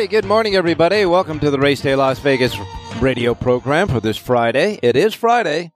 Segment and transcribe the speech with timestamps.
[0.00, 1.04] Alrighty, good morning, everybody.
[1.04, 2.56] Welcome to the Race Day Las Vegas
[3.00, 4.78] radio program for this Friday.
[4.82, 5.72] It is Friday,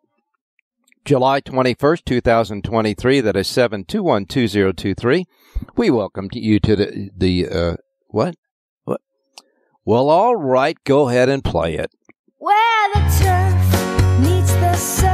[1.05, 3.21] July 21st, 2023.
[3.21, 5.25] That is 7212023.
[5.77, 7.77] We welcome you to the, the uh,
[8.09, 8.37] what?
[8.85, 9.03] What?
[9.85, 11.91] Well, all right, go ahead and play it.
[12.39, 15.14] Where the turf meets the surf.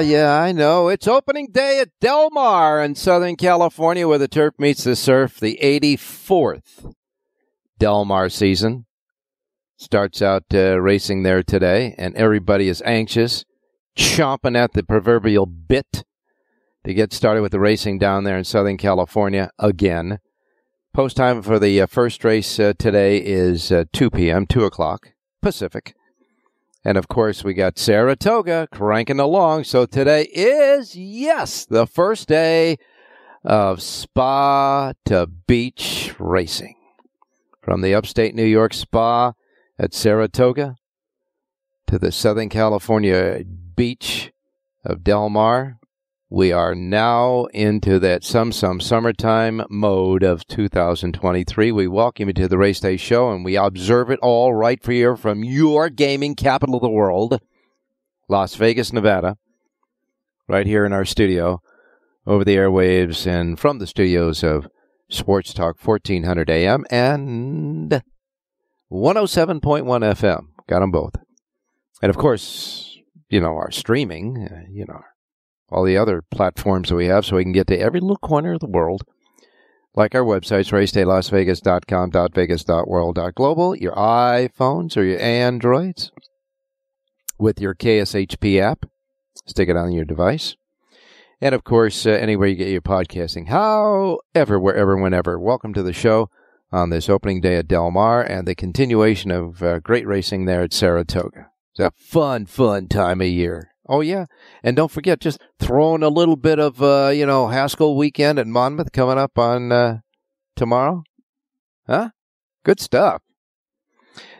[0.00, 0.40] yeah.
[0.40, 0.88] I know.
[0.88, 5.40] It's opening day at Del Mar in Southern California where the turf meets the surf.
[5.40, 6.94] The 84th
[7.78, 8.86] Del Mar season
[9.76, 13.44] starts out uh, racing there today, and everybody is anxious,
[13.96, 16.04] chomping at the proverbial bit
[16.84, 20.18] to get started with the racing down there in Southern California again.
[20.92, 25.12] Post time for the uh, first race uh, today is uh, 2 p.m., 2 o'clock
[25.42, 25.95] Pacific.
[26.86, 29.64] And of course, we got Saratoga cranking along.
[29.64, 32.76] So today is, yes, the first day
[33.42, 36.76] of spa to beach racing.
[37.60, 39.32] From the upstate New York spa
[39.76, 40.76] at Saratoga
[41.88, 43.42] to the Southern California
[43.74, 44.30] beach
[44.84, 45.80] of Del Mar,
[46.28, 51.70] we are now into that some some summertime mode of 2023.
[51.70, 54.92] We welcome you to the Race Day Show, and we observe it all right for
[54.92, 57.40] you from your gaming capital of the world,
[58.28, 59.36] Las Vegas, Nevada,
[60.48, 61.60] right here in our studio,
[62.26, 64.66] over the airwaves, and from the studios of
[65.08, 68.02] Sports Talk 1400 AM and
[68.90, 70.46] 107.1 FM.
[70.68, 71.14] Got them both,
[72.02, 72.98] and of course,
[73.28, 74.48] you know our streaming.
[74.50, 75.02] Uh, you know
[75.70, 78.54] all the other platforms that we have so we can get to every little corner
[78.54, 79.04] of the world.
[79.94, 86.12] Like our websites, racedaylasvegas.com, .vegas.world, .global, your iPhones or your Androids
[87.38, 88.86] with your KSHP app.
[89.46, 90.56] Stick it on your device.
[91.40, 93.48] And of course, uh, anywhere you get your podcasting.
[93.48, 95.38] However, wherever, whenever.
[95.38, 96.30] Welcome to the show
[96.72, 100.62] on this opening day at Del Mar and the continuation of uh, great racing there
[100.62, 101.50] at Saratoga.
[101.72, 103.72] It's a fun, fun time of year.
[103.88, 104.26] Oh yeah,
[104.62, 108.46] and don't forget, just throwing a little bit of uh, you know Haskell weekend at
[108.46, 109.98] Monmouth coming up on uh,
[110.56, 111.04] tomorrow,
[111.86, 112.10] huh?
[112.64, 113.22] Good stuff.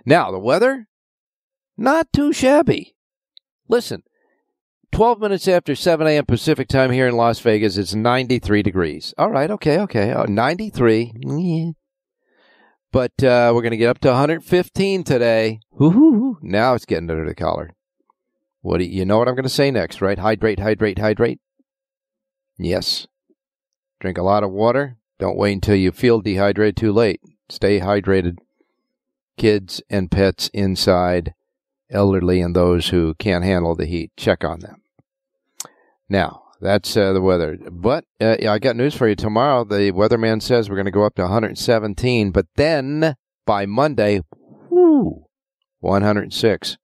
[0.04, 0.88] Now the weather,
[1.76, 2.96] not too shabby.
[3.68, 4.02] Listen,
[4.90, 6.26] twelve minutes after seven a.m.
[6.26, 9.14] Pacific time here in Las Vegas, it's ninety-three degrees.
[9.16, 11.12] All right, okay, okay, uh, ninety-three.
[11.20, 11.70] Yeah.
[12.92, 15.60] But uh, we're going to get up to 115 today.
[16.40, 17.72] Now it's getting under the collar.
[18.66, 20.18] What do you, know what I'm going to say next, right?
[20.18, 21.38] Hydrate, hydrate, hydrate.
[22.58, 23.06] Yes.
[24.00, 24.96] Drink a lot of water.
[25.20, 27.20] Don't wait until you feel dehydrated too late.
[27.48, 28.38] Stay hydrated.
[29.36, 31.32] Kids and pets inside,
[31.92, 34.82] elderly and those who can't handle the heat, check on them.
[36.08, 37.56] Now, that's uh, the weather.
[37.70, 39.14] But uh, I got news for you.
[39.14, 43.14] Tomorrow, the weatherman says we're going to go up to 117, but then
[43.46, 44.22] by Monday,
[44.70, 45.26] whoo,
[45.78, 46.78] 106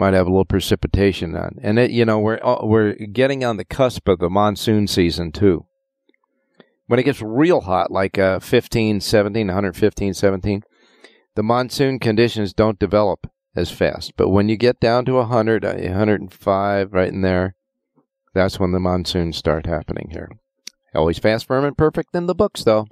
[0.00, 1.58] might have a little precipitation on.
[1.62, 5.30] And it, you know, we're uh, we're getting on the cusp of the monsoon season
[5.30, 5.66] too.
[6.86, 10.62] When it gets real hot, like uh, 15, 17, 115, 17,
[11.36, 14.14] the monsoon conditions don't develop as fast.
[14.16, 17.54] But when you get down to 100, uh, 105, right in there,
[18.34, 20.30] that's when the monsoons start happening here.
[20.94, 22.86] Always fast, firm, and perfect in the books, though.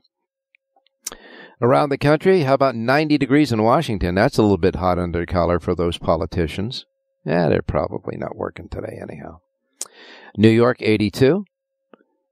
[1.61, 4.15] Around the country, how about 90 degrees in Washington?
[4.15, 6.85] That's a little bit hot under collar for those politicians.
[7.25, 9.41] Yeah, they're probably not working today, anyhow.
[10.37, 11.44] New York, 82.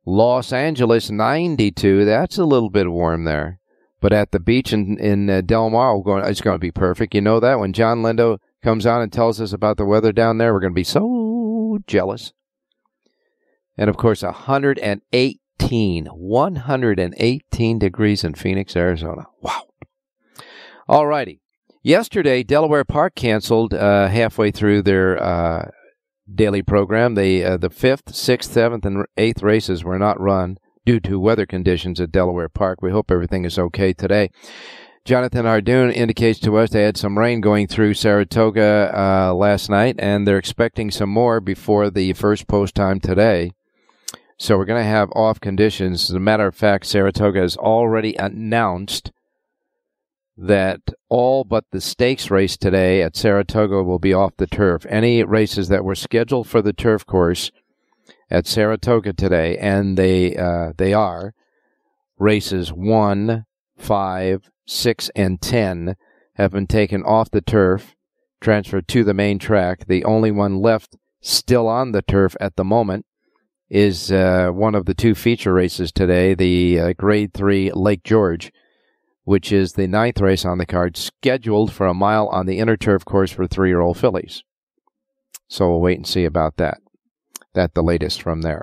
[0.04, 2.04] Los Angeles, 92.
[2.04, 3.58] That's a little bit warm there.
[4.00, 7.14] But at the beach in, in uh, Del Mar, going, it's going to be perfect.
[7.14, 7.58] You know that?
[7.58, 10.72] When John Lindo comes on and tells us about the weather down there, we're going
[10.72, 12.32] to be so jealous.
[13.76, 19.26] And of course, 118, 118 degrees in Phoenix, Arizona.
[19.40, 19.62] Wow.
[20.88, 21.40] All righty.
[21.86, 25.70] Yesterday, Delaware Park canceled uh, halfway through their uh,
[26.34, 27.14] daily program.
[27.14, 31.46] They uh, the fifth, sixth, seventh, and eighth races were not run due to weather
[31.46, 32.82] conditions at Delaware Park.
[32.82, 34.32] We hope everything is okay today.
[35.04, 39.94] Jonathan Hardoon indicates to us they had some rain going through Saratoga uh, last night,
[40.00, 43.52] and they're expecting some more before the first post time today.
[44.38, 46.10] So we're going to have off conditions.
[46.10, 49.12] As a matter of fact, Saratoga has already announced
[50.36, 54.84] that all but the stakes race today at Saratoga will be off the turf.
[54.88, 57.50] Any races that were scheduled for the turf course
[58.30, 61.32] at Saratoga today, and they uh, they are
[62.18, 63.46] races one,
[63.78, 65.96] five, six, and ten
[66.34, 67.94] have been taken off the turf,
[68.40, 69.86] transferred to the main track.
[69.86, 73.06] The only one left still on the turf at the moment
[73.68, 78.52] is uh, one of the two feature races today, the uh, Grade Three Lake George
[79.26, 82.76] which is the ninth race on the card, scheduled for a mile on the inner
[82.76, 84.44] turf course for three year old fillies.
[85.49, 86.78] So we'll wait and see about that.
[87.52, 88.62] That the latest from there.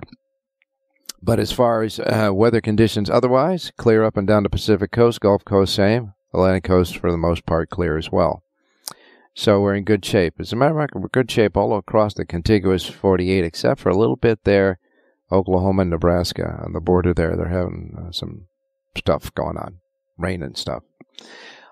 [1.22, 5.20] But as far as uh, weather conditions otherwise, clear up and down the Pacific coast,
[5.20, 8.42] Gulf Coast same, Atlantic coast for the most part clear as well.
[9.36, 10.36] So we're in good shape.
[10.40, 13.90] As a matter of fact, we're good shape all across the contiguous 48, except for
[13.90, 14.80] a little bit there,
[15.30, 17.36] Oklahoma and Nebraska on the border there.
[17.36, 18.46] They're having uh, some
[18.96, 19.80] stuff going on
[20.18, 20.84] rain and stuff.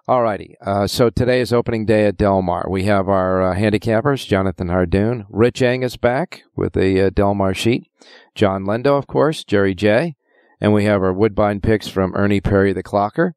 [0.08, 2.66] Alrighty, uh, so today is opening day at Del Mar.
[2.70, 7.54] We have our uh, handicappers, Jonathan Hardoon, Rich Angus back with the uh, Del Mar
[7.54, 7.90] sheet,
[8.34, 10.16] John Lendo, of course, Jerry J,
[10.60, 13.34] and we have our Woodbine picks from Ernie Perry the Clocker.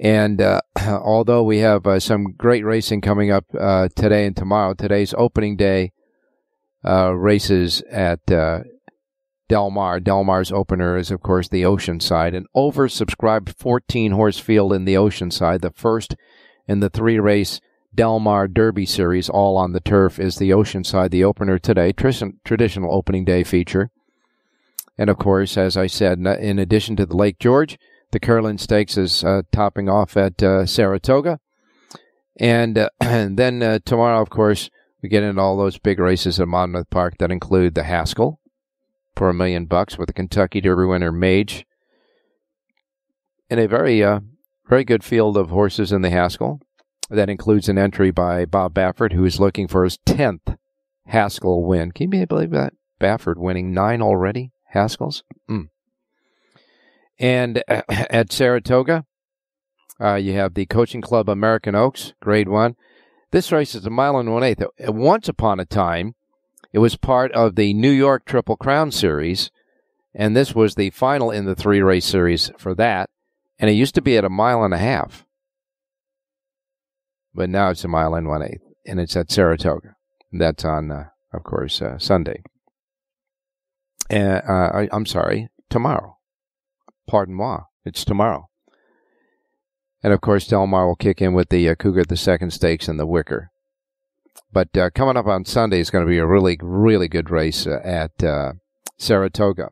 [0.00, 4.74] And uh, although we have uh, some great racing coming up uh, today and tomorrow,
[4.74, 5.92] today's opening day
[6.82, 8.20] races at
[9.52, 10.00] Del Mar.
[10.00, 14.94] Del Mar's opener is, of course, the Oceanside, an oversubscribed 14 horse field in the
[14.94, 15.60] Oceanside.
[15.60, 16.16] The first
[16.66, 17.60] in the three race
[17.94, 22.94] Del Mar Derby Series, all on the turf, is the Oceanside, the opener today, traditional
[22.94, 23.90] opening day feature.
[24.96, 27.78] And of course, as I said, in addition to the Lake George,
[28.10, 31.40] the Curlin Stakes is uh, topping off at uh, Saratoga.
[32.38, 34.70] And, uh, and then uh, tomorrow, of course,
[35.02, 38.40] we get into all those big races at Monmouth Park that include the Haskell,
[39.16, 41.66] for a million bucks with a Kentucky Derby winner Mage.
[43.48, 44.20] In a very, uh,
[44.68, 46.60] very good field of horses in the Haskell.
[47.10, 50.56] That includes an entry by Bob Baffert, who is looking for his 10th
[51.06, 51.92] Haskell win.
[51.92, 52.72] Can you believe that?
[53.00, 54.52] Baffert winning nine already?
[54.74, 55.22] Haskells?
[55.50, 55.68] Mm.
[57.18, 59.04] And uh, at Saratoga,
[60.00, 62.74] uh, you have the Coaching Club American Oaks, Grade 1.
[63.30, 64.62] This race is a mile and one eighth.
[64.78, 66.14] Once upon a time,
[66.72, 69.50] it was part of the New York Triple Crown Series,
[70.14, 73.10] and this was the final in the three race series for that.
[73.58, 75.24] And it used to be at a mile and a half,
[77.34, 79.94] but now it's a mile and one eighth, and it's at Saratoga.
[80.32, 82.42] That's on, uh, of course, uh, Sunday.
[84.10, 86.18] Uh, I, I'm sorry, tomorrow.
[87.06, 88.48] Pardon moi, it's tomorrow.
[90.02, 92.88] And of course, Del Mar will kick in with the uh, Cougar the Second Stakes
[92.88, 93.50] and the Wickerr.
[94.52, 97.66] But uh, coming up on Sunday is going to be a really, really good race
[97.66, 98.52] uh, at uh,
[98.98, 99.70] Saratoga.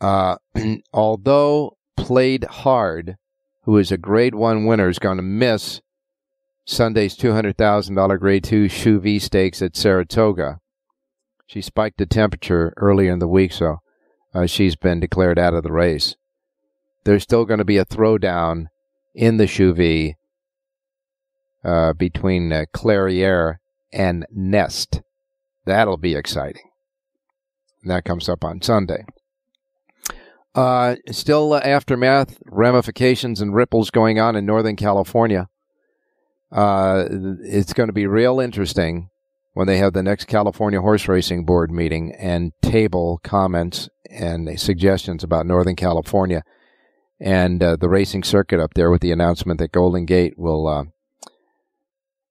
[0.00, 0.36] Uh,
[0.92, 3.16] although played hard,
[3.64, 5.80] who is a Grade One winner, is going to miss
[6.66, 10.60] Sunday's two hundred thousand dollar Grade Two Shuvee Stakes at Saratoga.
[11.46, 13.78] She spiked the temperature earlier in the week, so
[14.34, 16.14] uh, she's been declared out of the race.
[17.04, 18.66] There's still going to be a throwdown
[19.14, 20.14] in the Shuvee
[21.64, 23.56] uh, between uh, Clairiere
[23.92, 25.02] and Nest.
[25.66, 26.70] That'll be exciting.
[27.82, 29.04] And that comes up on Sunday.
[30.54, 35.48] Uh, still uh, aftermath, ramifications, and ripples going on in Northern California.
[36.50, 37.04] Uh,
[37.42, 39.10] it's going to be real interesting
[39.52, 45.22] when they have the next California Horse Racing Board meeting and table comments and suggestions
[45.22, 46.42] about Northern California
[47.20, 50.84] and uh, the racing circuit up there with the announcement that Golden Gate will, uh,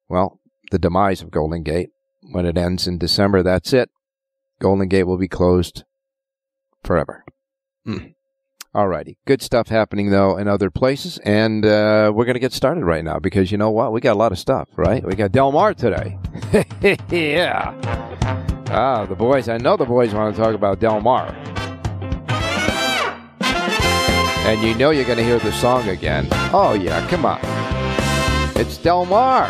[0.09, 0.39] well,
[0.71, 1.89] the demise of Golden Gate
[2.31, 3.43] when it ends in December.
[3.43, 3.89] That's it.
[4.59, 5.83] Golden Gate will be closed
[6.83, 7.23] forever.
[7.87, 8.15] Mm.
[8.75, 9.15] Alrighty.
[9.25, 11.17] Good stuff happening, though, in other places.
[11.19, 13.91] And uh, we're going to get started right now because you know what?
[13.91, 15.03] We got a lot of stuff, right?
[15.03, 16.19] We got Del Mar today.
[17.09, 17.73] yeah.
[18.71, 19.49] Ah, the boys.
[19.49, 21.35] I know the boys want to talk about Del Mar.
[24.45, 26.27] And you know you're going to hear the song again.
[26.53, 27.07] Oh, yeah.
[27.09, 27.39] Come on.
[28.55, 29.49] It's Del Mar.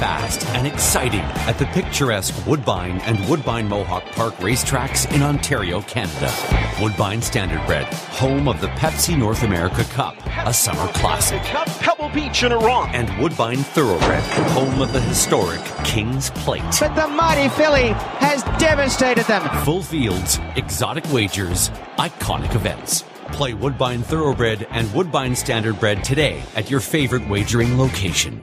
[0.00, 6.32] Fast and exciting at the picturesque Woodbine and Woodbine Mohawk Park racetracks in Ontario, Canada.
[6.80, 10.16] Woodbine Standardbred, home of the Pepsi North America Cup,
[10.46, 11.42] a summer classic.
[11.42, 12.88] Cup, Pebble Beach in Iran.
[12.94, 16.62] And Woodbine Thoroughbred, home of the historic King's Plate.
[16.80, 17.88] But the mighty filly
[18.20, 19.46] has devastated them.
[19.66, 23.04] Full fields, exotic wagers, iconic events.
[23.32, 28.42] Play Woodbine Thoroughbred and Woodbine Standardbred today at your favorite wagering location.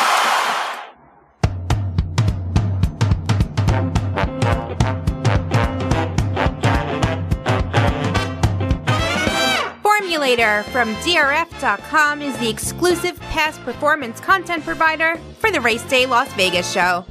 [10.21, 16.31] Formulator from DRF.com is the exclusive past performance content provider for the Race Day Las
[16.33, 17.03] Vegas show.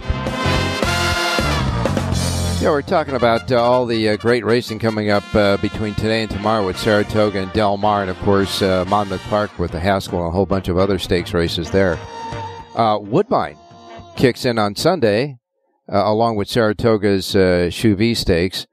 [2.62, 6.22] Yeah, we're talking about uh, all the uh, great racing coming up uh, between today
[6.22, 9.80] and tomorrow with Saratoga and Del Mar, and of course uh, Monmouth Park with the
[9.80, 11.98] Haskell and a whole bunch of other stakes races there.
[12.76, 13.56] Uh, Woodbine
[14.16, 15.36] kicks in on Sunday,
[15.92, 18.68] uh, along with Saratoga's uh, Stakes,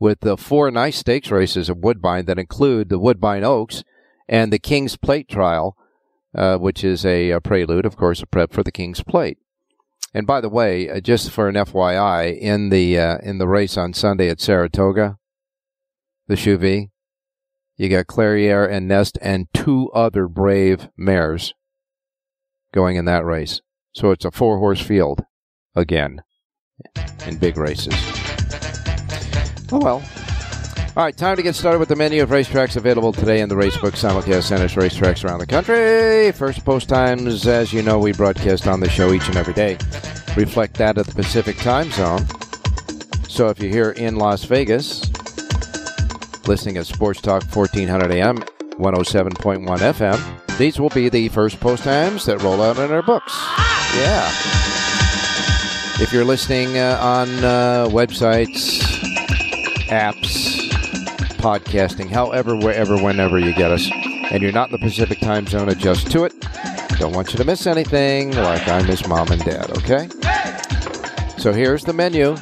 [0.00, 3.84] with the four nice stakes races of Woodbine that include the Woodbine Oaks
[4.28, 5.76] and the King's Plate Trial,
[6.34, 9.38] uh, which is a, a prelude, of course, a prep for the King's Plate.
[10.14, 13.76] And by the way, uh, just for an FYI, in the uh, in the race
[13.76, 15.18] on Sunday at Saratoga,
[16.26, 16.90] the Shuvee,
[17.76, 21.54] you got Clairiere and Nest and two other brave mares
[22.72, 23.60] going in that race.
[23.94, 25.24] So it's a four horse field
[25.74, 26.22] again
[27.26, 27.94] in big races.
[29.70, 30.02] Oh well.
[30.96, 33.54] All right, time to get started with the menu of racetracks available today in the
[33.54, 36.32] Racebook Simulcast Centers racetracks around the country.
[36.32, 39.78] First post times, as you know, we broadcast on the show each and every day.
[40.36, 42.26] Reflect that at the Pacific time zone.
[43.28, 45.02] So if you're here in Las Vegas,
[46.48, 52.24] listening at Sports Talk 1400 AM, 107.1 FM, these will be the first post times
[52.24, 53.32] that roll out in our books.
[53.94, 54.28] Yeah.
[56.00, 58.87] If you're listening uh, on uh, websites,
[59.88, 60.68] apps,
[61.38, 63.90] podcasting, however, wherever, whenever you get us,
[64.30, 66.34] and you're not in the Pacific time zone, adjust to it.
[66.98, 70.08] Don't want you to miss anything like I miss mom and dad, okay?
[71.38, 72.36] So here's the menu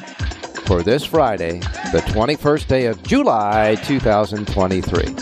[0.65, 1.59] for this Friday,
[1.91, 5.15] the 21st day of July 2023.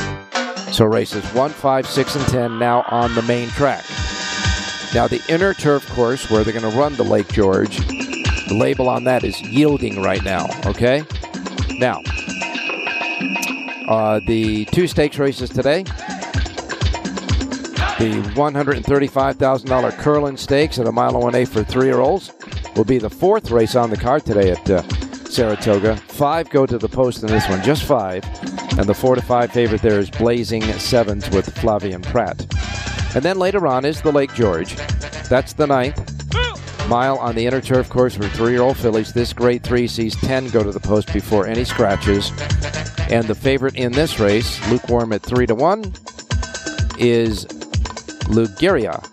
[0.72, 3.84] So races 1, 5, 6, and 10 now on the main track.
[4.94, 7.78] Now, the Inner Turf Course, where they're going to run the Lake George,
[8.48, 11.04] the label on that is yielding right now, okay?
[11.72, 12.00] Now,
[13.88, 15.84] uh, the two stakes races today.
[17.98, 22.34] The $135,000 Curlin Stakes at a mile and one eighth for three-year-olds
[22.76, 24.82] will be the fourth race on the card today at uh,
[25.30, 25.96] Saratoga.
[25.96, 28.24] Five go to the post in this one, just five.
[28.78, 32.42] And the four to five favorite there is Blazing Sevens with Flavien Prat.
[33.16, 34.76] And then later on is the Lake George.
[35.30, 36.12] That's the ninth.
[36.90, 39.14] Mile on the inner turf course for three-year-old fillies.
[39.14, 42.32] This grade three sees 10 go to the post before any scratches.
[43.10, 45.84] And the favorite in this race, lukewarm at 3 to 1,
[46.98, 47.46] is
[48.26, 49.04] Lugeria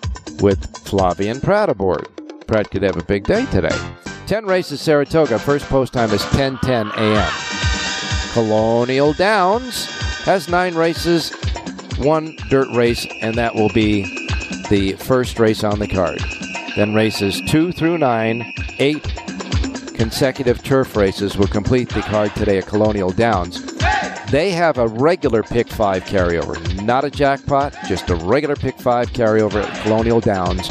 [0.42, 2.08] with Flavien Prat aboard.
[2.46, 3.78] Prat could have a big day today.
[4.26, 5.38] 10 races Saratoga.
[5.38, 8.32] First post time is 10:10 a.m.
[8.32, 9.86] Colonial Downs
[10.24, 11.32] has 9 races,
[11.98, 14.04] one dirt race, and that will be
[14.70, 16.22] the first race on the card.
[16.76, 19.02] Then races 2 through 9, 8
[19.94, 23.71] consecutive turf races will complete the card today at Colonial Downs.
[24.32, 29.10] They have a regular pick five carryover, not a jackpot, just a regular pick five
[29.10, 30.70] carryover at Colonial Downs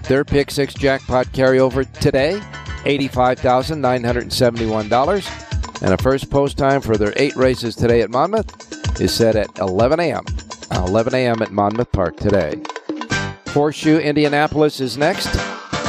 [0.08, 2.40] Their pick six jackpot carryover today,
[2.82, 5.80] $85,971.
[5.80, 9.60] And a first post time for their eight races today at Monmouth is set at
[9.60, 10.24] 11 a.m.
[10.86, 11.42] 11 a.m.
[11.42, 12.60] at Monmouth Park today.
[13.48, 15.30] Horseshoe Indianapolis is next.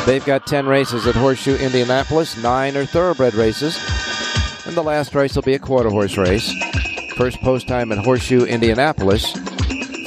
[0.06, 2.42] They've got 10 races at Horseshoe Indianapolis.
[2.42, 3.78] Nine are thoroughbred races.
[4.66, 6.54] And the last race will be a quarter horse race.
[7.16, 9.32] First post time at Horseshoe Indianapolis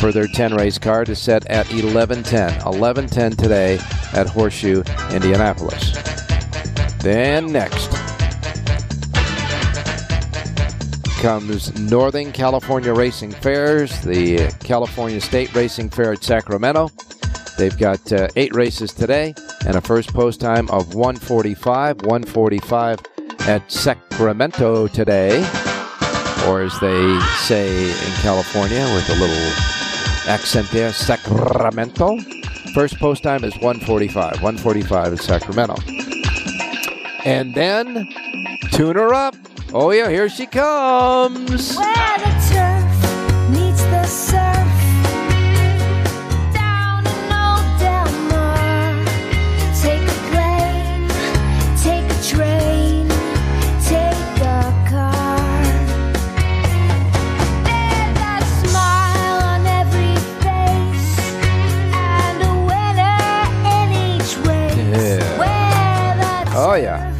[0.00, 2.60] for their 10 race card is set at 11:10.
[2.60, 3.78] 11:10 today
[4.12, 5.92] at Horseshoe Indianapolis.
[7.02, 7.95] Then next
[11.16, 16.90] comes Northern California Racing Fairs, the California State Racing Fair at Sacramento.
[17.58, 19.34] They've got uh, eight races today
[19.66, 22.02] and a first post time of 145.
[22.02, 22.98] 145
[23.40, 25.38] at Sacramento today,
[26.46, 29.52] or as they say in California with a little
[30.28, 32.18] accent there, Sacramento.
[32.74, 34.42] First post time is 145.
[34.42, 35.76] 145 at Sacramento.
[37.24, 38.06] And then
[38.72, 39.34] tune her up.
[39.78, 41.76] Oh, yeah, here she comes.
[41.76, 44.72] Where the turf meets the surf.
[46.54, 48.08] Down in Old Del
[49.82, 51.10] Take a plane,
[51.76, 53.06] take a train,
[53.84, 55.62] take a car.
[57.68, 61.20] There's that smile on every face,
[61.92, 63.20] and a winner
[63.76, 64.88] in each race.
[65.04, 65.36] Yeah.
[65.38, 67.15] Where the Oh, yeah.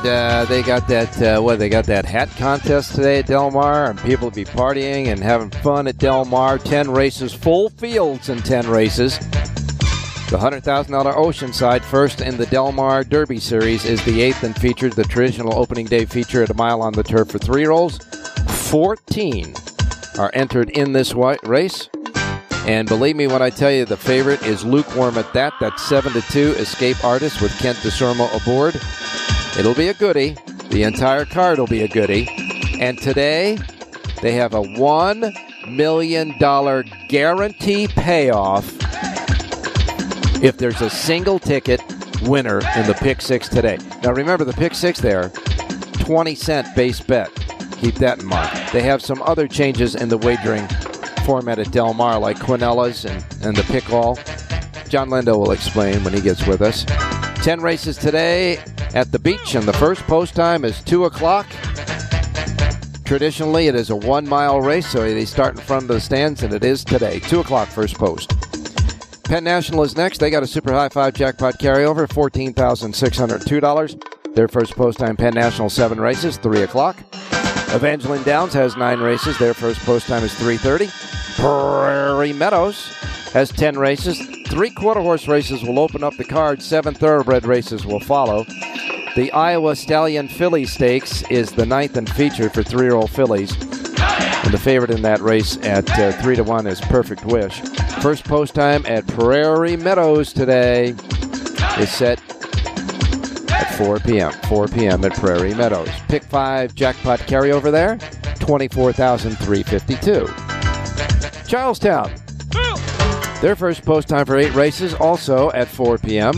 [0.00, 3.50] And uh, they got that, uh, what, they got that hat contest today at Del
[3.50, 6.56] Mar, and people will be partying and having fun at Del Mar.
[6.56, 9.18] 10 races, full fields in 10 races.
[9.18, 14.94] The $100,000 Oceanside first in the Del Mar Derby Series is the eighth and featured
[14.94, 17.98] the traditional opening day feature at a mile on the turf for three year olds.
[18.70, 19.52] 14
[20.18, 21.90] are entered in this race.
[22.66, 25.52] And believe me when I tell you the favorite is lukewarm at that.
[25.60, 28.80] That's 7 to 2 Escape Artist with Kent Desormeaux aboard.
[29.58, 30.36] It'll be a goodie.
[30.70, 32.28] The entire card will be a goodie.
[32.80, 33.58] And today,
[34.22, 36.34] they have a $1 million
[37.08, 38.72] guarantee payoff
[40.42, 41.82] if there's a single ticket
[42.22, 43.78] winner in the pick six today.
[44.02, 45.30] Now, remember the pick six there,
[45.98, 47.30] 20 cent base bet.
[47.72, 48.68] Keep that in mind.
[48.72, 50.66] They have some other changes in the wagering
[51.24, 54.16] format at Del Mar, like Quinellas and, and the pick all.
[54.88, 56.84] John Lindo will explain when he gets with us.
[57.42, 58.58] 10 races today
[58.94, 61.46] at the beach, and the first post time is 2 o'clock.
[63.04, 66.42] Traditionally, it is a one mile race, so they start in front of the stands,
[66.42, 67.18] and it is today.
[67.20, 68.30] 2 o'clock, first post.
[69.24, 70.18] Penn National is next.
[70.18, 74.34] They got a super high five jackpot carryover, $14,602.
[74.34, 76.98] Their first post time, Penn National, seven races, 3 o'clock.
[77.72, 79.38] Evangeline Downs has nine races.
[79.38, 81.19] Their first post time is 3.30.
[81.36, 82.86] Prairie Meadows
[83.32, 84.18] has 10 races.
[84.48, 86.62] Three quarter horse races will open up the card.
[86.62, 88.44] Seven thoroughbred races will follow.
[89.16, 93.52] The Iowa Stallion Filly Stakes is the ninth and feature for three year old fillies.
[94.44, 97.60] And the favorite in that race at uh, 3 to 1 is Perfect Wish.
[98.02, 100.94] First post time at Prairie Meadows today
[101.78, 102.18] is set
[103.50, 104.32] at 4 p.m.
[104.48, 105.04] 4 p.m.
[105.04, 105.90] at Prairie Meadows.
[106.08, 107.98] Pick 5 jackpot carryover there,
[108.40, 110.49] 24,352.
[111.50, 112.14] Charlestown.
[113.40, 116.34] Their first post time for eight races, also at 4 p.m.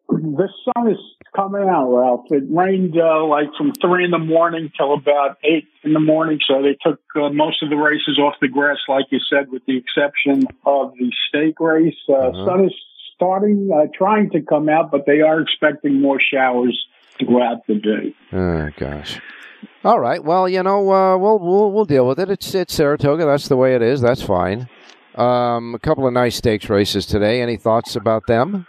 [0.09, 0.99] The sun is
[1.37, 2.27] coming out, Ralph.
[2.31, 6.41] It rained uh, like from three in the morning till about eight in the morning,
[6.47, 9.63] so they took uh, most of the races off the grass, like you said, with
[9.67, 11.95] the exception of the stake race.
[12.09, 12.45] Uh, Uh-huh.
[12.47, 12.75] Sun is
[13.15, 16.77] starting, uh, trying to come out, but they are expecting more showers
[17.19, 18.15] throughout the day.
[18.33, 19.21] Oh gosh.
[19.85, 20.23] All right.
[20.23, 22.31] Well, you know, uh, we'll we'll we'll deal with it.
[22.31, 23.27] It's it's Saratoga.
[23.27, 24.01] That's the way it is.
[24.01, 24.69] That's fine.
[25.15, 27.41] Um, a couple of nice stakes races today.
[27.41, 28.67] Any thoughts about them?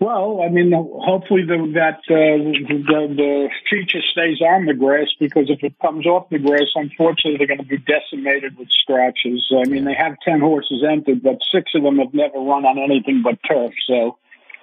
[0.00, 5.50] Well, I mean, hopefully the, that uh, the, the feature stays on the grass because
[5.50, 9.52] if it comes off the grass, unfortunately, they're going to be decimated with scratches.
[9.52, 12.78] I mean, they have 10 horses entered, but six of them have never run on
[12.78, 13.72] anything but turf.
[13.88, 14.18] So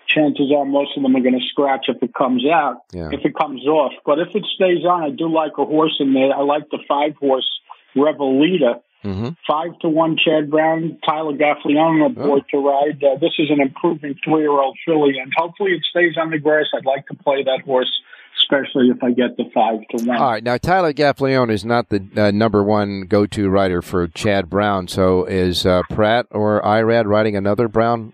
[0.08, 3.10] chances are most of them are going to scratch if it comes out, Yeah.
[3.12, 3.94] if it comes off.
[4.06, 6.34] But if it stays on, I do like a horse in there.
[6.36, 7.48] I like the five horse
[7.96, 8.82] Revelita.
[9.04, 9.30] Mm-hmm.
[9.48, 13.04] Five to one, Chad Brown, Tyler Gaffalione aboard to ride.
[13.04, 16.66] Uh, this is an improving three-year-old filly, and hopefully it stays on the grass.
[16.76, 17.92] I'd like to play that horse,
[18.42, 20.18] especially if I get the five to one.
[20.18, 20.44] All right.
[20.44, 24.88] Now Tyler Gaffalione is not the uh, number one go-to rider for Chad Brown.
[24.88, 28.12] So is uh, Prat or Irad riding another Brown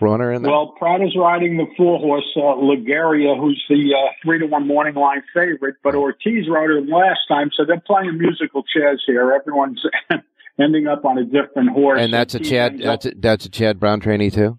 [0.00, 0.50] runner in there?
[0.50, 4.94] Well, Prat is riding the four horse uh, who's the uh, three to one morning
[4.94, 9.32] line favorite, but Ortiz rode her last time, so they're playing musical chairs here.
[9.32, 9.82] Everyone's
[10.60, 12.00] ending up on a different horse.
[12.00, 12.78] and that's a Chad.
[12.78, 14.58] That's a, that's a Chad Brown trainee too.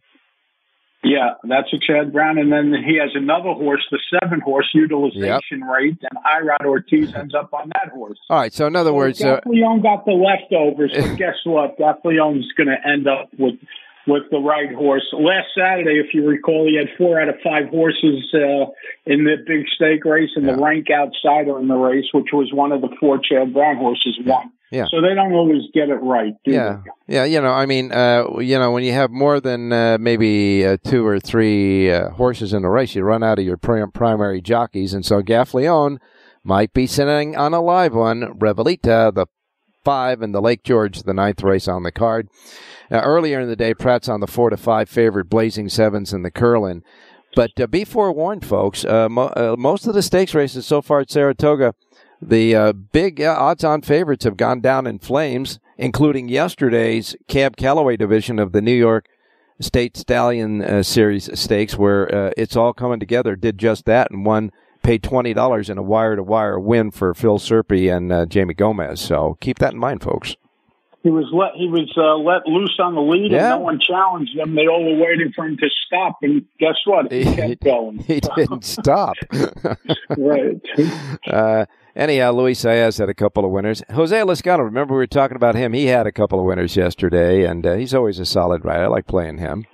[1.04, 5.62] Yeah, that's a Chad Brown, and then he has another horse, the seven horse utilization
[5.62, 8.20] rate, and Irad Ortiz ends up on that horse.
[8.30, 8.54] All right.
[8.54, 11.80] So in other words, uh, Gaffalione got the leftovers, but guess what?
[11.80, 13.56] Gaffalione's going to end up with
[14.08, 15.06] with the right horse.
[15.14, 18.72] Last Saturday, if you recall, he had four out of five horses uh,
[19.06, 22.72] in the big stake race, and the rank outsider in the race, which was one
[22.72, 24.52] of the four Chad Brown horses, won.
[24.72, 24.86] Yeah.
[24.90, 26.34] So they don't always get it right.
[26.46, 27.26] Do Yeah, yeah.
[27.26, 30.78] You know, I mean, uh, you know, when you have more than uh, maybe uh,
[30.86, 34.42] two or three uh, horses in a race, you run out of your prim- primary
[34.42, 35.98] jockeys, and so Gaffalione
[36.44, 38.40] might be sitting on a live one.
[38.40, 39.28] Revelita, the
[39.84, 42.30] five, and the Lake George, the ninth race on the card.
[42.92, 46.24] Now, earlier in the day, Prat's on the four to five favorite, Blazing Sevens in
[46.24, 46.84] the Curlin.
[47.34, 48.84] But uh, be forewarned, folks.
[48.84, 51.74] Uh, mo- uh, most of the stakes races so far at Saratoga,
[52.22, 57.96] the uh, big uh, odds-on favorites have gone down in flames, including yesterday's Cab Calloway
[57.96, 59.08] division of the New York
[59.62, 63.38] State Stallion uh, Series stakes, where it's all coming together.
[63.38, 64.52] Did just that and won.
[64.84, 69.00] Paid twenty dollars in a wire-to-wire win for Phil Serpe and uh, Jamie Gomez.
[69.00, 70.36] So keep that in mind, folks.
[71.04, 73.54] He was let he was uh, let loose on the lead, Yeah.
[73.54, 74.54] and no one challenged him.
[74.56, 77.12] They all were waiting for him to stop, and guess what?
[77.12, 77.98] He kept going.
[78.08, 79.16] He didn't stop.
[80.18, 80.62] right.
[81.28, 83.84] Uh, Anyhow, Luis Saez had a couple of winners.
[83.92, 85.74] Jose Lezcano, remember we were talking about him?
[85.74, 88.86] He had a couple of winners yesterday, and uh, he's always a solid rider.
[88.86, 89.66] I like playing him.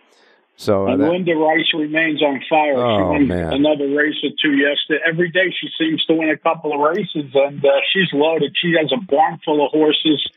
[0.55, 2.73] So uh, And that- Linda Rice remains on fire.
[2.73, 3.53] she Oh, won man.
[3.53, 4.99] another race or two yesterday.
[5.07, 8.55] Every day she seems to win a couple of races, and uh, she's loaded.
[8.59, 10.27] She has a barn full of horses.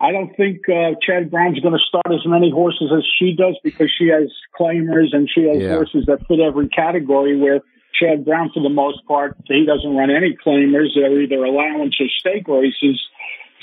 [0.00, 3.56] I don't think uh, Chad Brown's going to start as many horses as she does
[3.64, 5.74] because she has claimers and she has Yeah.
[5.74, 7.36] horses that fit every category.
[7.36, 7.60] Where
[7.94, 10.94] Chad Brown, for the most part, he doesn't run any claimers.
[10.94, 13.00] They're either allowance or stake races.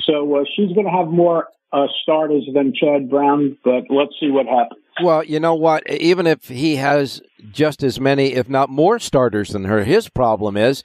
[0.04, 4.30] So uh, she's going to have more uh, starters than Chad Brown, but let's see
[4.30, 4.82] what happens.
[5.02, 5.90] Well, you know what?
[5.92, 7.22] Even if he has
[7.52, 10.84] just as many, if not more starters than her, his problem is,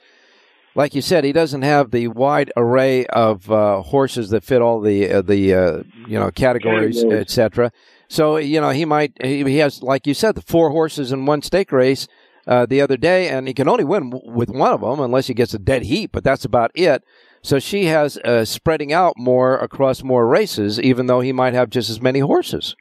[0.75, 4.79] like you said, he doesn't have the wide array of uh, horses that fit all
[4.81, 7.71] the uh, the uh, you know categories, etc.
[8.07, 11.25] So you know he might he, he has like you said the four horses in
[11.25, 12.07] one stake race
[12.47, 15.27] uh, the other day, and he can only win w- with one of them unless
[15.27, 16.11] he gets a dead heat.
[16.11, 17.03] But that's about it.
[17.43, 21.69] So she has uh, spreading out more across more races, even though he might have
[21.69, 22.75] just as many horses.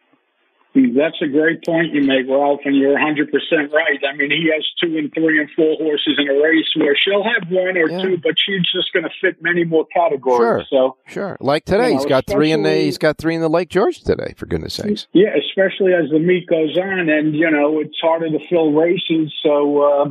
[0.72, 3.26] That's a great point you make, Ralph, and you're 100%
[3.72, 3.98] right.
[4.08, 7.24] I mean, he has two and three and four horses in a race where she'll
[7.24, 10.38] have one or two, but she's just going to fit many more categories.
[10.38, 11.36] Sure, So, Sure.
[11.40, 13.68] Like today, You he's know, got three in the he's got three in the Lake
[13.68, 14.32] George today.
[14.36, 15.08] For goodness sakes.
[15.12, 19.34] yeah, especially as the meet goes on, and you know it's harder to fill races.
[19.42, 20.10] So uh,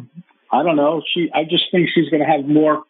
[0.52, 1.02] I don't know.
[1.14, 2.84] She, I just think she's going to have more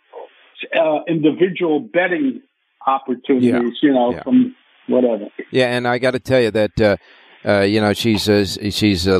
[0.75, 2.41] uh, individual betting
[2.87, 3.77] opportunities.
[3.81, 3.87] Yeah.
[3.87, 4.23] You know, Yeah.
[4.23, 4.55] from
[4.87, 5.27] whatever.
[5.51, 6.97] Yeah, and I got to tell you that uh,
[7.45, 9.19] uh, you know she's uh, she's uh,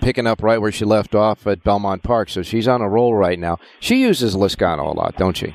[0.00, 3.14] picking up right where she left off at Belmont Park, so she's on a roll
[3.14, 3.58] right now.
[3.80, 5.54] She uses Lezcano a lot, don't she?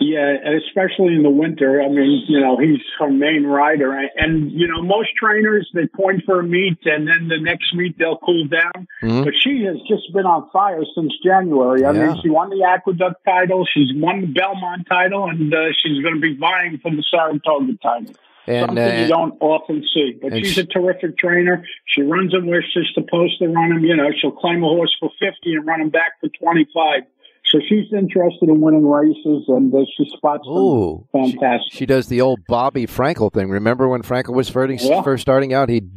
[0.00, 1.80] Yeah, and especially in the winter.
[1.80, 6.22] I mean, you know, he's her main rider, and, you know, most trainers they point
[6.26, 8.86] for a meet, and then the next meet they'll cool down.
[9.02, 9.24] Mhm.
[9.24, 11.84] But she has just been on fire since January.
[11.86, 12.08] I Yeah.
[12.08, 16.14] mean, she won the Aqueduct title, she's won the Belmont title, and uh, she's going
[16.16, 18.14] to be vying for the Saratoga title.
[18.46, 20.18] And, Something uh, you don't often see.
[20.20, 21.64] But she's she- a terrific trainer.
[21.86, 23.84] She runs them where she's supposed to run them.
[23.84, 27.02] You know, she'll claim a horse for 50 and run him back for 25.
[27.46, 31.72] So she's interested in winning races, and uh, she spots them Ooh, fantastic.
[31.72, 33.50] She does the old Bobby Frankel thing.
[33.50, 35.02] Remember when Frankel was first, Yeah.
[35.02, 35.68] first starting out?
[35.68, 35.90] He'd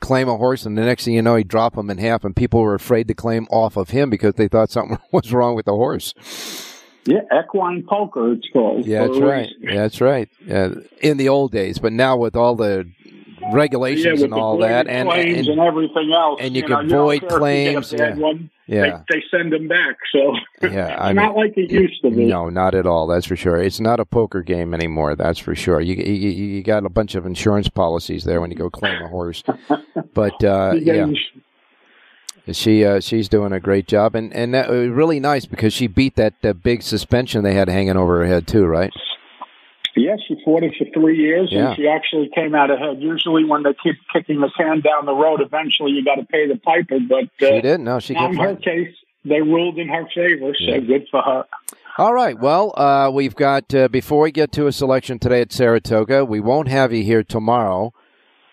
[0.00, 2.34] claim a horse, and the next thing you know, he'd drop him in half, and
[2.36, 5.64] people were afraid to claim off of him because they thought something was wrong with
[5.66, 6.14] the horse.
[7.06, 8.86] Yeah, equine poker, it's called.
[8.86, 9.50] Yeah, that's right.
[9.60, 10.28] Yeah, that's right.
[10.50, 10.70] Uh,
[11.02, 12.90] in the old days, but now with all the
[13.52, 16.98] regulations Yeah, and all that, and, and and, everything else, and you know, can don't
[16.98, 18.14] void you claims, yeah.
[18.14, 19.02] one, Yeah.
[19.08, 19.96] they, they send them back.
[20.12, 22.24] So yeah, I mean, not like it used to be.
[22.24, 23.06] no, not at all.
[23.06, 23.56] That's for sure.
[23.56, 25.14] It's not a poker game anymore.
[25.14, 25.80] That's for sure.
[25.80, 29.08] You you, you got a bunch of insurance policies there when you go claim a
[29.08, 29.42] horse,
[30.14, 31.06] but uh, You yeah.
[32.52, 35.86] She uh, she's doing a great job, and and that was really nice because she
[35.86, 38.92] beat that uh, big suspension they had hanging over her head too, right?
[39.96, 41.68] Yes, she fought it for three years, Yeah.
[41.68, 43.00] and she actually came out ahead.
[43.00, 46.48] Usually, when they keep kicking the can down the road, eventually you got to pay
[46.48, 46.98] the piper.
[47.08, 47.84] But uh, She didn't.
[47.84, 50.78] No, she in her case, they ruled in her favor, so Yeah.
[50.80, 51.44] good for her.
[51.96, 52.36] All right.
[52.38, 56.40] Well, uh, we've got uh, before we get to a selection today at Saratoga, we
[56.40, 57.94] won't have you here tomorrow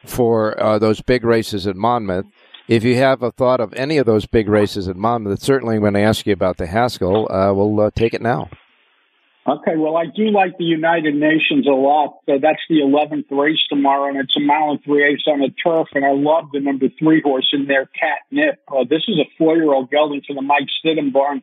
[0.06, 2.26] for uh, those big races at Monmouth.
[2.72, 5.94] If you have a thought of any of those big races at Monmouth, certainly when
[5.98, 8.50] I ask you about the Haskell, uh, we'll uh, take it now.
[9.46, 12.20] Okay, well, I do like the United Nations a lot.
[12.30, 15.50] Uh, that's the 11th race tomorrow, and it's a mile and three eighths on the
[15.62, 15.90] turf.
[15.94, 18.60] And I love the number three horse in there, Catnip.
[18.70, 21.42] Uh, this is a four year old gelding for the Mike Stidham barn.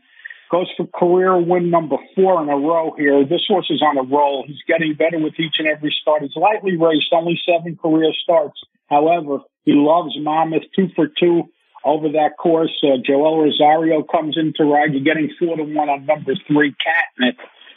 [0.50, 3.22] Goes for career win number four in a row here.
[3.26, 4.44] This horse is on a roll.
[4.46, 6.22] He's getting better with each and every start.
[6.22, 8.58] He's lightly raced, only seven career starts.
[8.88, 11.42] However, he loves Monmouth, two for two
[11.85, 12.72] over that course.
[12.83, 14.92] Uh, Joel Rosario comes in to ride.
[14.94, 17.37] You're getting four to one on number three, Catnip,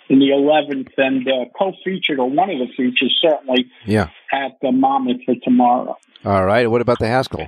[0.09, 4.07] in the 11th, and uh, co-featured, or one of the features, certainly, Yeah.
[4.31, 5.97] at the Monmouth for tomorrow.
[6.25, 6.67] All right.
[6.69, 7.47] What about the Haskell?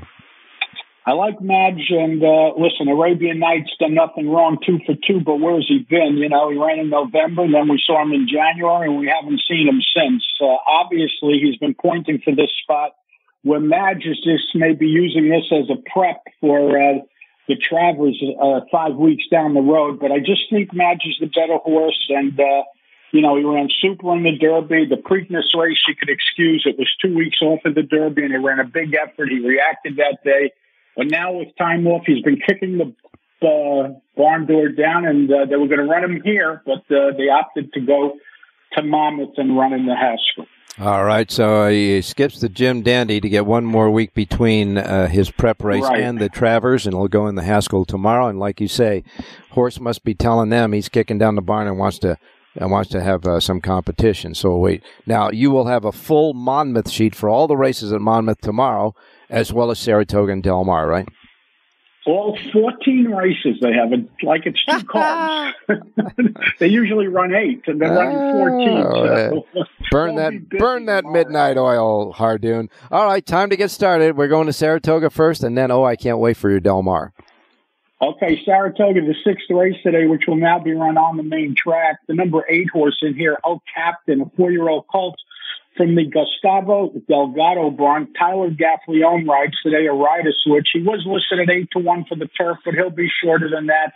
[1.06, 5.36] I like Mage, and uh, listen, Arabian Knight's done nothing wrong, two for two, but
[5.36, 6.16] where's he been?
[6.18, 9.08] You know, he ran in November, and then we saw him in January, and we
[9.14, 10.24] haven't seen him since.
[10.40, 12.92] Uh, obviously, he's been pointing for this spot
[13.44, 17.00] where Mage is just maybe using this as a prep for uh,
[17.48, 21.58] the Travers uh, five weeks down the road, but I just think Mage the better
[21.58, 22.64] horse, and uh,
[23.12, 24.86] you know, he ran super in the Derby.
[24.90, 26.64] The Preakness race you could excuse.
[26.66, 29.30] It was two weeks off of the Derby, and he ran a big effort.
[29.30, 30.52] He reacted that day.
[30.98, 35.46] But now with time off, he's been kicking the uh, barn door down, and uh,
[35.46, 38.16] they were going to run him here, but uh, they opted to go
[38.78, 40.48] to Monmouth and run in the Haskell.
[40.80, 41.30] All right.
[41.30, 45.64] So he skips the Jim Dandy to get one more week between uh, his prep
[45.64, 46.02] race Right.
[46.02, 48.28] and the Travers, and he'll go in the Haskell tomorrow.
[48.28, 49.04] And like you say,
[49.52, 52.18] horse must be telling them he's kicking down the barn and wants to
[52.56, 54.34] and wants to have uh, some competition.
[54.36, 54.84] So wait.
[55.06, 58.96] Now you will have a full Monmouth sheet for all the races at Monmouth tomorrow,
[59.30, 61.08] as well as Saratoga and Del Mar, right?
[62.06, 65.54] All 14 races they have, it like it's two cars.
[66.60, 68.70] they usually run eight, and they're running 14.
[68.70, 69.64] Oh, So.
[69.92, 71.14] Burn that, burn that tomorrow.
[71.14, 72.70] midnight oil, Hardoon.
[72.92, 74.18] All right, time to get started.
[74.18, 77.14] We're going to Saratoga first, and then oh, I can't wait for your Del Mar.
[78.02, 81.98] Okay, Saratoga, the sixth race today, which will now be run on the main track.
[82.08, 85.16] The number eight horse in here, Oh Captain, a four-year-old colt
[85.76, 88.14] from the Gustavo Delgado barn.
[88.18, 90.70] Tyler Gaffalione rides today, a rider switch.
[90.74, 93.68] He was listed at eight to one for the turf, but he'll be shorter than
[93.68, 93.94] that.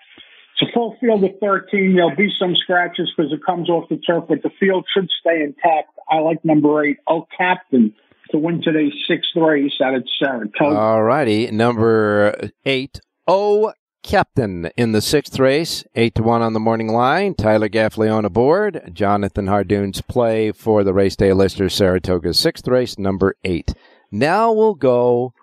[0.60, 1.96] It's a full field of 13.
[1.96, 5.44] There'll be some scratches because it comes off the turf, but the field should stay
[5.44, 5.90] intact.
[6.10, 7.94] I like number eight, Oh Captain,
[8.32, 10.76] to win today's sixth race out at Saratoga.
[10.76, 13.72] All righty, number eight, O
[14.08, 17.36] Captain in the sixth race, eight to one on the morning line.
[17.36, 18.90] Tyler Gaffalione aboard.
[18.94, 23.74] Jonathan Hardoon's play for the race day lister Saratoga's sixth race, number eight.
[24.10, 25.34] Now we'll go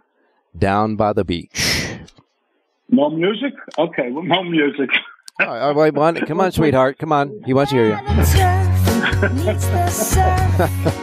[0.58, 1.98] down by the beach.
[2.88, 3.52] No music?
[3.76, 4.88] Okay, well, no music.
[5.40, 7.42] All right, all right, one, come on, sweetheart, come on.
[7.44, 8.63] He wants to hear you.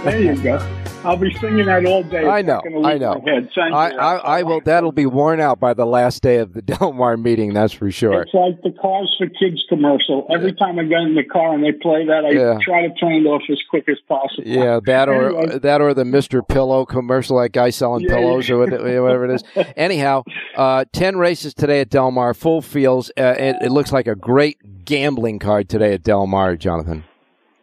[0.04, 0.78] There you go.
[1.04, 2.28] I'll be singing that all day.
[2.28, 3.20] I know, I know.
[3.26, 3.50] my head.
[3.56, 3.90] Thank I.
[3.90, 4.62] I, I will.
[4.64, 7.54] That'll be worn out by the last day of the Del Mar meeting.
[7.56, 8.22] That's for sure.
[8.22, 10.28] It's like the Cars for Kids commercial.
[10.32, 12.60] Every time I get in the car and they play that, I Yeah.
[12.64, 14.44] try to turn it off as quick as possible.
[14.46, 15.58] Yeah, that or Anyway.
[15.60, 19.44] that or the Mister Pillow commercial, like guy selling Yeah, pillows or whatever it is.
[19.76, 20.22] Anyhow,
[20.56, 23.12] uh, ten races today at Del Mar, full fields.
[23.18, 27.06] Uh, it, it looks like a great gambling card today at Del Mar, Jonathan.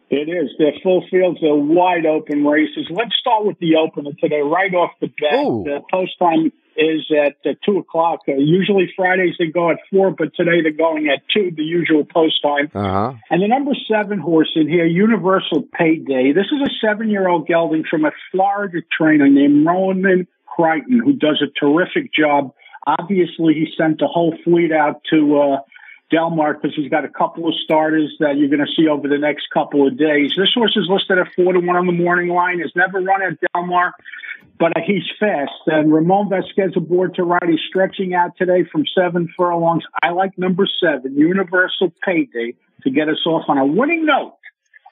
[0.09, 0.49] It is.
[0.57, 1.39] They're full fields.
[1.41, 2.87] They're wide open races.
[2.89, 5.45] Let's start with the opener today, right off the bat.
[5.45, 5.63] Ooh.
[5.63, 8.21] The post time is at uh, 2 o'clock.
[8.27, 12.05] Uh, usually Fridays they go at 4, but today they're going at 2, the usual
[12.05, 12.71] post time.
[12.73, 13.13] Uh huh.
[13.29, 16.33] And the number seven horse in here, Universal Payday.
[16.33, 21.13] This is a seven year old gelding from a Florida trainer named Roman Crichton, who
[21.13, 22.53] does a terrific job.
[22.87, 25.57] Obviously, he sent the whole fleet out to uh,
[26.09, 29.07] Del Mar because he's got a couple of starters that you're going to see over
[29.07, 30.33] the next couple of days.
[30.37, 32.59] This horse is listed at four to one on the morning line.
[32.59, 33.93] Has never run at Del Mar,
[34.57, 35.51] but he's fast.
[35.67, 37.47] And Ramon Vasquez aboard to ride.
[37.47, 39.83] He's stretching out today from seven furlongs.
[40.01, 44.38] I like number seven, Universal Payday, to get us off on a winning note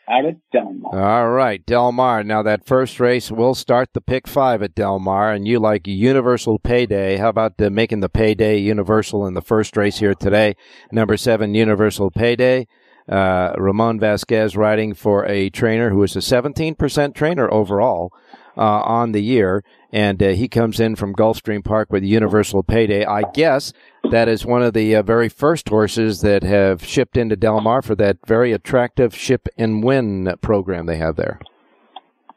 [0.10, 1.00] out at Del Mar.
[1.00, 2.24] All right, Del Mar.
[2.24, 5.88] Now that first race we'll start the pick five at Del Mar, and you like
[5.88, 7.18] Universal Payday.
[7.18, 10.56] How about making the payday universal in the first race here today?
[10.92, 12.68] Number seven, Universal Payday.
[13.10, 18.12] Uh, Ramon Vasquez riding for a trainer who is a 17% trainer overall
[18.58, 23.06] uh, on the year, and uh, he comes in from Gulfstream Park with Universal Payday.
[23.06, 23.72] I guess
[24.12, 27.82] that is one of the uh, very first horses that have shipped into Del Mar
[27.82, 31.40] for that very attractive ship and win program they have there.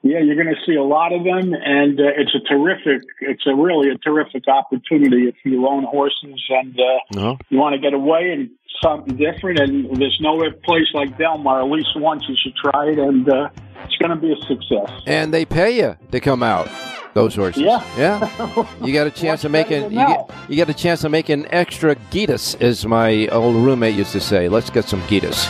[0.02, 3.02] Yeah, you're going to see a lot of them, and uh, it's a terrific.
[3.20, 6.84] It's a really a terrific opportunity if you own horses and uh,
[7.20, 7.38] No.
[7.50, 8.48] you want to get away and
[8.82, 9.58] something different.
[9.60, 11.62] And there's no place like Del Mar.
[11.62, 13.50] At least once you should try it, and uh,
[13.84, 14.90] it's going to be a success.
[15.06, 16.68] And they pay you to come out.
[17.12, 17.62] Those horses.
[17.62, 17.84] Yeah.
[17.98, 18.66] Yeah.
[18.84, 21.96] You got a chance of making you get, you get a chance of making extra
[21.96, 24.48] Gitas, as my old roommate used to say.
[24.48, 25.44] Let's get some Gitas.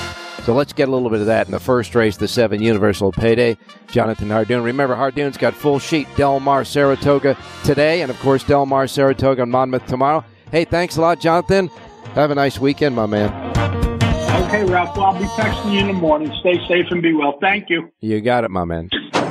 [0.45, 3.13] So let's get a little bit of that in the first race, the seven Universal
[3.13, 3.59] Payday.
[3.89, 4.65] Jonathan Hardoon.
[4.65, 9.43] Remember, Hardoon's got full sheet Del Mar, Saratoga today, and of course Del Mar, Saratoga,
[9.43, 10.25] and Monmouth tomorrow.
[10.51, 11.71] Hey, thanks a lot, Jonathan.
[12.15, 13.31] Have a nice weekend, my man.
[14.47, 14.97] Okay, Ralph.
[14.97, 16.33] Well, I'll be texting you in the morning.
[16.41, 17.39] Stay safe and be well.
[17.41, 17.91] Thank you.
[18.01, 18.91] You got it, my man.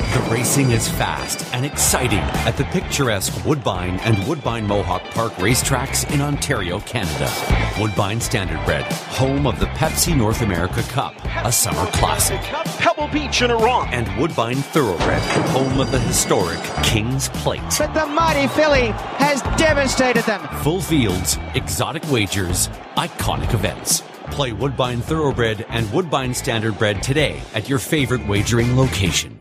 [0.09, 6.11] The racing is fast and exciting at the picturesque Woodbine and Woodbine Mohawk Park racetracks
[6.11, 7.31] in Ontario, Canada.
[7.79, 11.13] Woodbine Standardbred, home of the Pepsi North America Cup,
[11.45, 12.41] a summer classic.
[12.79, 13.87] Pebble Beach in Iran.
[13.93, 17.61] And Woodbine Thoroughbred, home of the historic King's Plate.
[17.77, 18.87] But the mighty filly
[19.19, 20.41] has devastated them.
[20.63, 22.67] Full fields, exotic wagers,
[22.97, 24.01] iconic events.
[24.31, 29.38] Play Woodbine Thoroughbred and Woodbine Standardbred today at your favorite wagering location.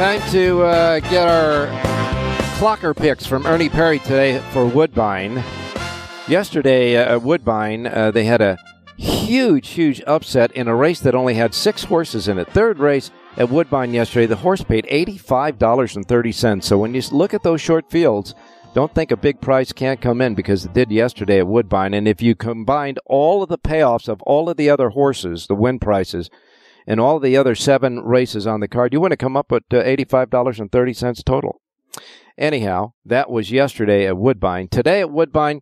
[0.00, 1.66] Time to uh, get our
[2.56, 5.44] clocker picks from Ernie Perry today for Woodbine.
[6.26, 8.56] Yesterday uh, at Woodbine, uh, they had a
[8.96, 12.48] huge, huge upset in a race that only had six horses in it.
[12.48, 16.62] Third race at Woodbine yesterday, the horse paid $85.30.
[16.62, 18.34] So when you look at those short fields,
[18.72, 21.92] don't think a big price can't come in because it did yesterday at Woodbine.
[21.92, 25.54] And if you combined all of the payoffs of all of the other horses, the
[25.54, 26.30] win prices,
[26.86, 29.64] and all the other seven races on the card, you want to come up with
[29.72, 31.60] uh, $85.30 total.
[32.38, 34.68] Anyhow, that was yesterday at Woodbine.
[34.68, 35.60] Today at Woodbine,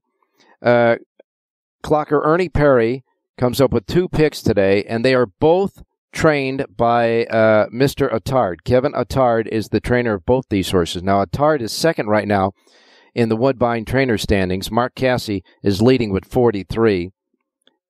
[0.62, 0.97] uh,
[1.83, 3.05] clocker Ernie Perry
[3.37, 8.12] comes up with two picks today, and they are both trained by uh, Mr.
[8.12, 8.64] Attard.
[8.64, 11.03] Kevin Attard is the trainer of both these horses.
[11.03, 12.53] Now, Attard is second right now
[13.14, 14.71] in the Woodbine trainer standings.
[14.71, 17.12] Mark Casse is leading with 43.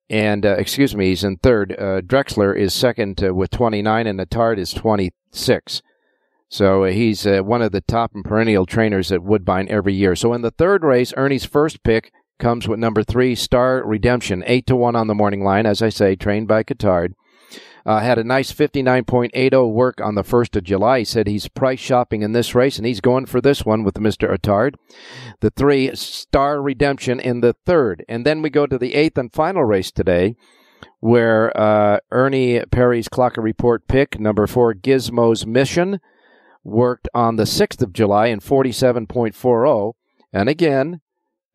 [0.09, 1.73] And, uh, excuse me, he's in third.
[1.73, 5.81] Uh, Drexler is second uh, with 29, and Attard is 26.
[6.49, 10.15] So uh, he's uh, one of the top and perennial trainers at Woodbine every year.
[10.15, 14.65] So in the third race, Ernie's first pick comes with number three, Star Redemption, 8
[14.67, 17.13] to 1 on the morning line, as I say, trained by Catard.
[17.85, 20.99] Uh, had a nice 59.80 work on the 1st of July.
[20.99, 23.95] He said he's price shopping in this race, and he's going for this one with
[23.95, 24.33] Mr.
[24.33, 24.75] Attard.
[25.39, 28.03] The three, Star Redemption, in the third.
[28.09, 30.35] And then we go to the eighth and final race today,
[30.99, 35.99] where uh, Ernie Perry's Clocker Report pick, number four, Gizmo's Mission,
[36.63, 39.93] worked on the 6th of July in 47.40.
[40.33, 41.01] And again,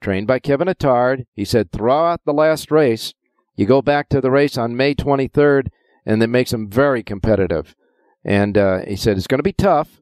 [0.01, 3.15] trained by Kevin Attard, he said throughout the last race,
[3.57, 5.69] you go back to the race on May 23rd,
[6.07, 7.75] and that makes him very competitive.
[8.25, 10.01] And uh, he said it's going to be tough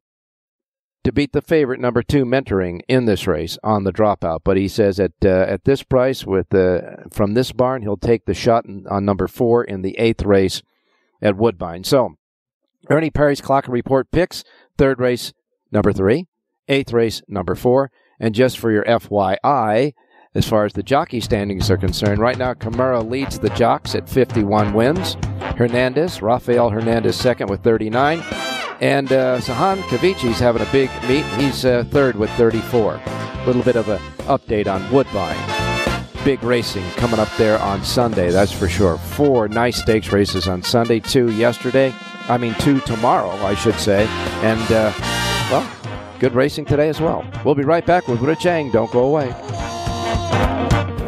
[1.05, 4.41] to beat the favorite number two mentoring in this race on the dropout.
[4.45, 8.25] But he says at uh, at this price, with uh, from this barn, he'll take
[8.27, 10.63] the shot in, on number four in the eighth race
[11.21, 11.85] at Woodbine.
[11.85, 12.17] So
[12.89, 14.45] Ernie Perry's Clocker Report picks
[14.79, 15.33] third race
[15.71, 16.27] number three,
[16.69, 17.91] eighth race number four,
[18.21, 19.93] and just for your FYI.
[20.35, 24.09] As far as the jockey standings are concerned, right now Kimura leads the jocks at
[24.09, 25.19] 51 wins.
[25.59, 28.25] Hernandez, Rafael Hernandez, second with 39.
[28.81, 31.27] And uh, Sahin Civaci's having a big meet.
[31.35, 32.95] He's uh, third with 34.
[32.95, 35.37] A little bit of an update on Woodbine.
[36.25, 38.97] Big racing coming up there on Sunday, that's for sure.
[38.97, 41.93] Four nice stakes races on Sunday, two yesterday.
[42.31, 44.07] I mean, two tomorrow, I should say.
[44.07, 44.93] And, uh,
[45.51, 45.71] well,
[46.21, 47.23] good racing today as well.
[47.45, 48.71] We'll be right back with Rich Eng.
[48.71, 49.35] Don't go away.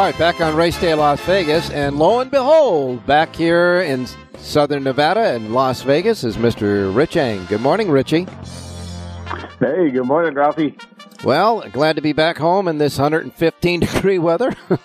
[0.00, 4.06] All right, back on Race Day Las Vegas, and lo and behold, back here in
[4.38, 6.96] Southern Nevada and Las Vegas is Mr.
[6.96, 7.44] Rich Eng.
[7.44, 8.26] Good morning, Richie.
[9.60, 10.78] Hey, good morning, Ralphie.
[11.22, 14.56] Well, glad to be back home in this 115 degree weather.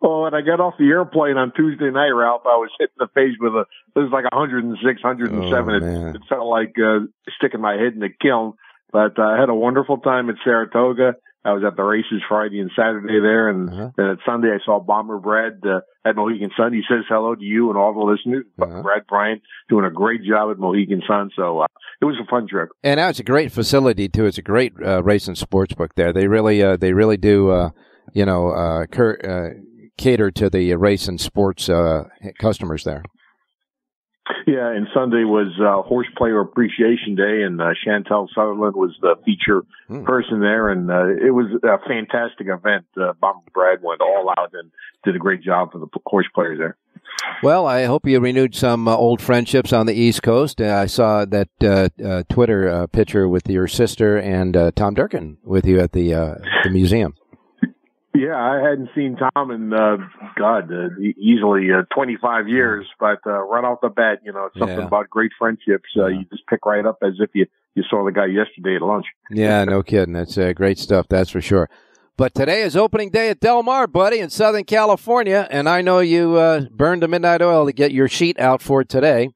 [0.00, 3.08] Oh, when I got off the airplane on Tuesday night, Ralph, I was hitting the
[3.14, 3.64] face with a,
[3.96, 5.42] it was like 106, 107.
[5.42, 8.54] Oh, it, it felt like uh, sticking my head in the kiln.
[8.92, 11.16] But uh, I had a wonderful time at Saratoga.
[11.44, 13.90] I was at the races Friday and Saturday there, and Uh-huh.
[13.96, 16.72] then at Sunday I saw Bomber Brad uh, at Mohegan Sun.
[16.72, 18.44] He says hello to you and all the listeners.
[18.60, 18.82] Uh-huh.
[18.82, 21.66] Brad Bryant doing a great job at Mohegan Sun, so uh,
[22.00, 22.68] it was a fun trip.
[22.84, 24.24] And now it's a great facility too.
[24.26, 26.12] It's a great uh, race and sports book there.
[26.12, 27.70] They really, uh, they really do, uh,
[28.12, 29.18] you know, uh, cur-
[29.56, 29.60] uh,
[29.98, 32.04] cater to the race and sports uh,
[32.38, 33.02] customers there.
[34.46, 39.16] Yeah, and Sunday was uh, Horse Player Appreciation Day, and uh, Chantal Sutherland was the
[39.24, 40.04] feature Hmm.
[40.04, 42.84] person there, and uh, it was a fantastic event.
[42.96, 44.70] Uh, Bob Brad went all out and
[45.04, 46.76] did a great job for the horse players there.
[47.42, 50.60] Well, I hope you renewed some uh, old friendships on the East Coast.
[50.60, 54.94] Uh, I saw that uh, uh, Twitter uh, picture with your sister and uh, Tom
[54.94, 57.14] Durkin with you at the uh, the museum.
[58.14, 59.96] Yeah, I hadn't seen Tom in uh,
[60.36, 60.88] God uh,
[61.18, 64.86] easily uh, 25 years, but uh, right off the bat, you know, it's something Yeah.
[64.86, 65.88] about great friendships.
[65.96, 68.82] Uh, You just pick right up as if you you saw the guy yesterday at
[68.82, 69.06] lunch.
[69.30, 70.12] Yeah, no kidding.
[70.12, 71.06] That's uh, great stuff.
[71.08, 71.70] That's for sure.
[72.18, 76.00] But today is opening day at Del Mar, buddy, in Southern California, and I know
[76.00, 79.30] you uh, burned the midnight oil to get your sheet out for today.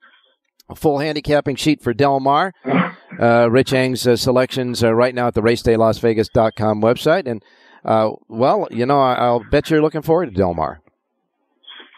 [0.68, 2.52] A full handicapping sheet for Del Mar.
[3.18, 7.26] Uh, Rich Eng's uh, selections are right now at the racedaylasvegas.com website.
[7.26, 7.42] And,
[7.86, 10.80] uh, well, you know, I, I'll bet you're looking forward to Del Mar.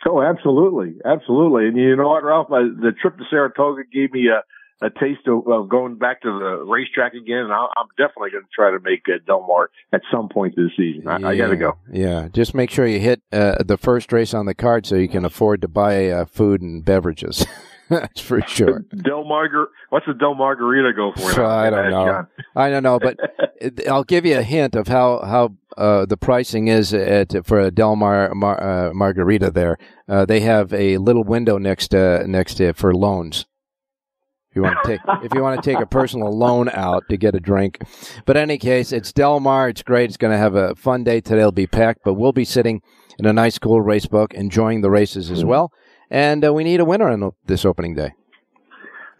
[0.07, 1.66] Oh, absolutely, absolutely.
[1.66, 2.47] And you know what, Ralph?
[2.51, 4.43] Uh, the trip to Saratoga gave me a
[4.80, 7.39] a taste of, of going back to the racetrack again.
[7.39, 10.55] And I'll, I'm definitely going to try to make uh, Del Mar at some point
[10.57, 11.09] this season.
[11.09, 11.78] I, I got to go.
[11.93, 15.09] Yeah, just make sure you hit uh, the first race on the card so you
[15.09, 17.45] can afford to buy uh, food and beverages.
[17.89, 18.80] That's for sure.
[19.03, 21.32] Del Margar, what's the Del Margarita go for?
[21.32, 22.26] So, I don't know.
[22.55, 23.18] I don't know, but
[23.89, 27.70] I'll give you a hint of how how uh, the pricing is at, for a
[27.70, 29.51] Del Mar, Mar uh, Margarita.
[29.51, 33.47] There, uh, they have a little window next to next to for loans.
[34.51, 37.16] If you want to take if you want to take a personal loan out to
[37.16, 37.79] get a drink,
[38.26, 39.68] but in any case, it's Del Mar.
[39.68, 40.11] It's great.
[40.11, 41.41] It's going to have a fun day today.
[41.41, 42.83] It'll be packed, but we'll be sitting
[43.18, 45.72] in a nice, cool race book, enjoying the races as well.
[46.11, 48.14] And uh, we need a winner on this opening day.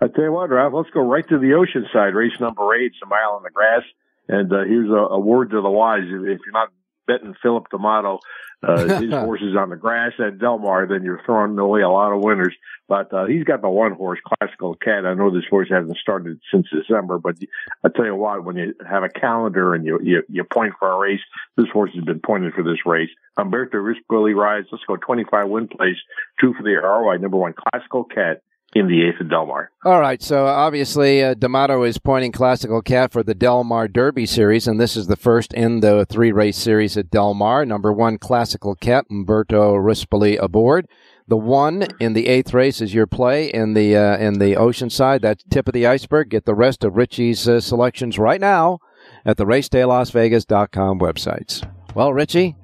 [0.01, 2.15] I tell you what, Ralph, let's go right to the ocean side.
[2.15, 3.83] Race number eight, it's a mile in the grass.
[4.29, 6.69] And uh, here's a, a word to the wise: if, if you're not
[7.07, 8.21] betting Philip D'Amato,
[8.63, 12.13] uh, his horses on the grass at Del Mar, then you're throwing away a lot
[12.13, 12.55] of winners.
[12.89, 15.07] But uh, he's got the one horse, Classical Cat.
[15.07, 17.37] I know this horse hasn't started since December, but
[17.85, 20.91] I tell you what, when you have a calendar and you you, you point for
[20.91, 21.21] a race,
[21.57, 23.11] this horse has been pointed for this race.
[23.37, 24.69] Umberto Rispoli rides.
[24.73, 25.97] Let's go 25 win place,
[26.41, 28.43] two for the ROI number one, Classical Cat
[28.75, 29.71] in the eighth of Del Mar.
[29.85, 34.27] All right, so obviously uh, D'Amato is pointing Classical Cat for the Del Mar Derby
[34.27, 37.65] Series, and this is the first in the three race series at Del Mar.
[37.65, 40.87] Number one, Classical Cat, Umberto Rispoli aboard.
[41.27, 45.21] The one in the eighth race is your play in the uh, in the Oceanside.
[45.21, 46.31] That's tip of the iceberg.
[46.31, 48.79] Get the rest of Richie's uh, selections right now
[49.27, 51.71] at the RacedayLasVegas.com websites.
[51.95, 52.57] Well, Richie,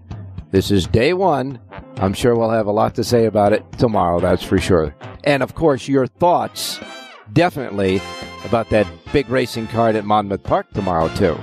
[0.54, 1.58] this is day one.
[1.96, 4.94] I'm sure we'll have a lot to say about it tomorrow, that's for sure.
[5.24, 6.78] And of course, your thoughts
[7.32, 8.00] definitely
[8.44, 11.36] about that big racing card at Monmouth Park tomorrow, too.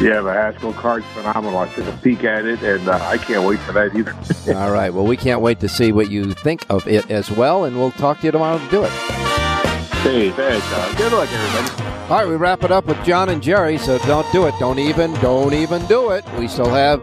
[0.00, 1.58] Yeah, the Haskell card's phenomenal.
[1.58, 4.14] I took a peek at it, and uh, I can't wait for that either.
[4.56, 4.94] All right.
[4.94, 7.90] Well, we can't wait to see what you think of it as well, and we'll
[7.90, 8.90] talk to you tomorrow to do it.
[10.02, 10.64] Hey, thanks.
[10.70, 11.98] Uh, good luck, everybody.
[12.02, 14.54] All right, we wrap it up with John and Jerry, so don't do it.
[14.60, 16.24] Don't even, don't even do it.
[16.38, 17.02] We still have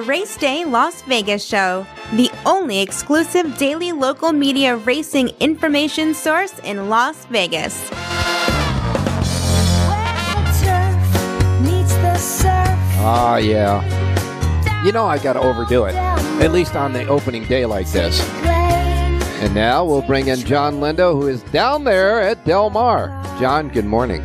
[0.00, 6.58] The Race Day Las Vegas Show, the only exclusive daily local media racing information source
[6.60, 7.86] in Las Vegas.
[13.02, 13.84] Ah, yeah.
[14.86, 18.26] You know I got to overdo it, at least on the opening day like this.
[18.42, 23.08] And now we'll bring in John Lindo, who is down there at Del Mar.
[23.38, 24.24] John, good morning.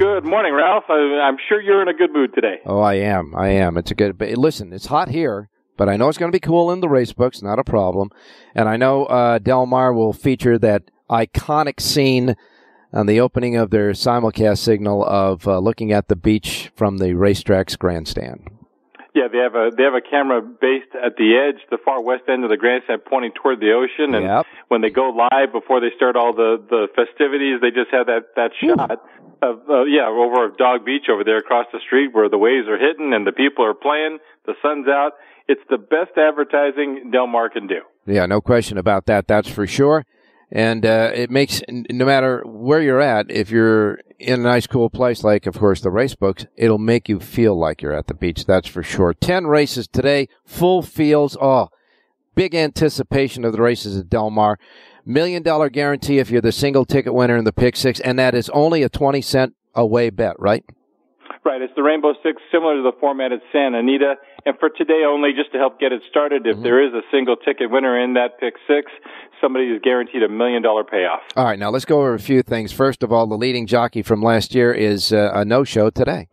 [0.00, 0.84] Good morning, Ralph.
[0.88, 2.60] I, I'm sure you're in a good mood today.
[2.64, 3.34] Oh, I am.
[3.36, 3.76] I am.
[3.76, 4.16] It's a good.
[4.16, 6.88] But listen, it's hot here, but I know it's going to be cool in the
[6.88, 7.42] race books.
[7.42, 8.08] Not a problem.
[8.54, 12.34] And I know uh, Del Mar will feature that iconic scene
[12.94, 17.12] on the opening of their simulcast signal of uh, looking at the beach from the
[17.12, 18.48] racetrack's grandstand.
[19.14, 22.24] Yeah, they have a they have a camera based at the edge, the far west
[22.28, 24.14] end of the grandstand, pointing toward the ocean.
[24.14, 24.46] And Yep.
[24.68, 28.36] when they go live before they start all the the festivities, they just have that
[28.36, 29.02] that shot
[29.42, 32.68] of uh, yeah over of Dog Beach over there across the street where the waves
[32.68, 35.12] are hitting and the people are playing, the sun's out.
[35.48, 37.80] It's the best advertising Del Mar can do.
[38.06, 39.26] Yeah, no question about that.
[39.26, 40.04] That's for sure.
[40.52, 44.90] And uh, it makes no matter where you're at, if you're in a nice, cool
[44.90, 48.14] place like, of course, the race books, it'll make you feel like you're at the
[48.14, 48.46] beach.
[48.46, 49.14] That's for sure.
[49.14, 51.36] Ten races today, full fields.
[51.40, 51.68] Oh,
[52.34, 54.58] big anticipation of the races at Del Mar.
[55.04, 58.34] Million dollar guarantee if you're the single ticket winner in the pick six, and that
[58.34, 60.64] is only a twenty cent away bet, right?
[61.42, 64.16] Right, it's the Rainbow Six, similar to the format at Santa Anita.
[64.44, 67.36] And for today only, just to help get it started, if there is a single
[67.36, 68.92] ticket winner in that pick six,
[69.40, 71.20] somebody is guaranteed a million dollar payoff.
[71.36, 72.72] All right, now let's go over a few things.
[72.72, 76.28] First of all, the leading jockey from last year is uh, a no-show today.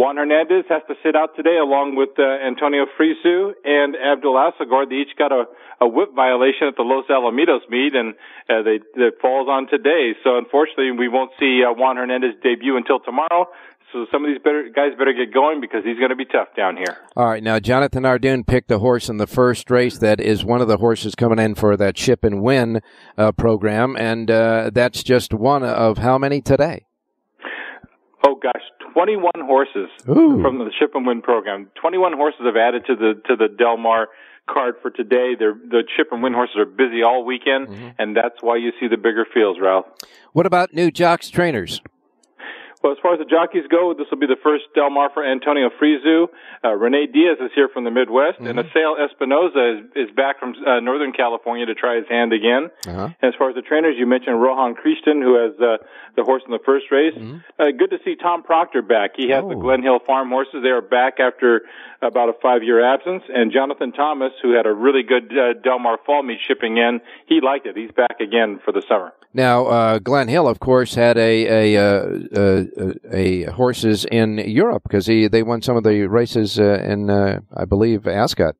[0.00, 4.88] Juan Hernandez has to sit out today along with uh, Antonio Fresu and Abdul Asagor.
[4.88, 5.44] They each got a,
[5.78, 8.16] a whip violation at the Los Alamitos meet and
[8.48, 8.80] uh, they,
[9.20, 10.16] falls on today.
[10.24, 13.52] So unfortunately we won't see uh, Juan Hernandez debut until tomorrow.
[13.92, 16.48] So some of these better guys better get going because he's going to be tough
[16.56, 16.96] down here.
[17.14, 20.62] All right, now Jonathan Hardoon picked a horse in the first race that is one
[20.62, 22.80] of the horses coming in for that ship and win
[23.18, 26.86] uh, program, and uh, that's just one of how many today?
[28.26, 28.62] Oh gosh,
[28.92, 30.42] 21 horses Ooh.
[30.42, 31.70] from the Ship and Win program.
[31.80, 34.08] 21 horses have added to the to the Del Mar
[34.48, 35.34] card for today.
[35.38, 37.88] They're, the Ship and Win horses are busy all weekend, mm-hmm.
[37.98, 39.86] and that's why you see the bigger fields, Ralph.
[40.32, 41.80] What about new jocks trainers?
[42.82, 45.22] Well, as far as the jockeys go, this will be the first Del Mar for
[45.24, 46.28] Antonio Fresu.
[46.64, 50.54] Uh, Rene Diaz is here from the Midwest, and Assael Espinoza is, is back from
[50.66, 52.70] uh, Northern California to try his hand again.
[52.86, 53.10] Uh-huh.
[53.20, 55.76] As far as the trainers, you mentioned Rohan Christian, who has uh,
[56.16, 57.12] the horse in the first race.
[57.58, 59.10] Uh, good to see Tom Proctor back.
[59.14, 60.62] He has the Glen Hill Farm horses.
[60.62, 61.62] They are back after
[62.00, 63.24] about a five-year absence.
[63.28, 67.00] And Jonathan Thomas, who had a really good uh, Del Mar fall meet shipping in,
[67.26, 67.76] he liked it.
[67.76, 69.12] He's back again for the summer.
[69.32, 72.64] Now, uh, Glen Hill, of course, had a a, uh, uh,
[73.12, 77.40] a horses in Europe because he they won some of the races uh, in, uh,
[77.56, 78.56] I believe, Ascot.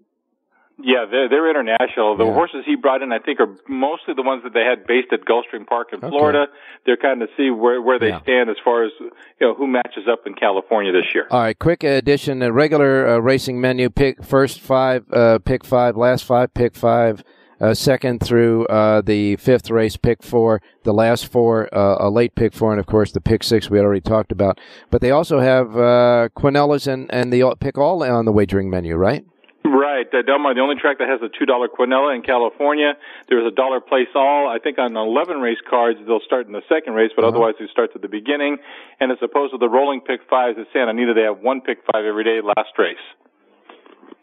[0.82, 2.16] Yeah, they're, they're international.
[2.16, 5.12] The horses he brought in, I think, are mostly the ones that they had based
[5.12, 6.46] at Gulfstream Park in Florida.
[6.86, 8.22] They're kind of see where where they Yeah.
[8.22, 9.10] stand as far as you
[9.40, 11.26] know who matches up in California this year.
[11.30, 13.90] All right, quick addition: a regular uh, racing menu.
[13.90, 17.24] Pick first five, uh, pick five, last five, pick five.
[17.60, 20.62] Uh, second through uh, the fifth race, pick four.
[20.84, 23.76] The last four, uh, a late pick four, and of course the pick six we
[23.76, 24.58] had already talked about.
[24.90, 28.96] But they also have uh, Quinellas and and the pick all on the wagering menu,
[28.96, 29.24] right?
[29.62, 32.94] Right, uh, Del Mar, the only track that has a two dollar Quinella in California.
[33.28, 34.48] There's a dollar place all.
[34.48, 37.68] I think on eleven race cards they'll start in the second race, but otherwise it
[37.70, 38.56] starts at the beginning.
[39.00, 41.78] And as opposed to the rolling pick fives at Santa Anita, they have one pick
[41.92, 43.04] five every day last race.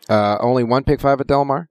[0.10, 1.70] Uh, only one pick five at Del Mar.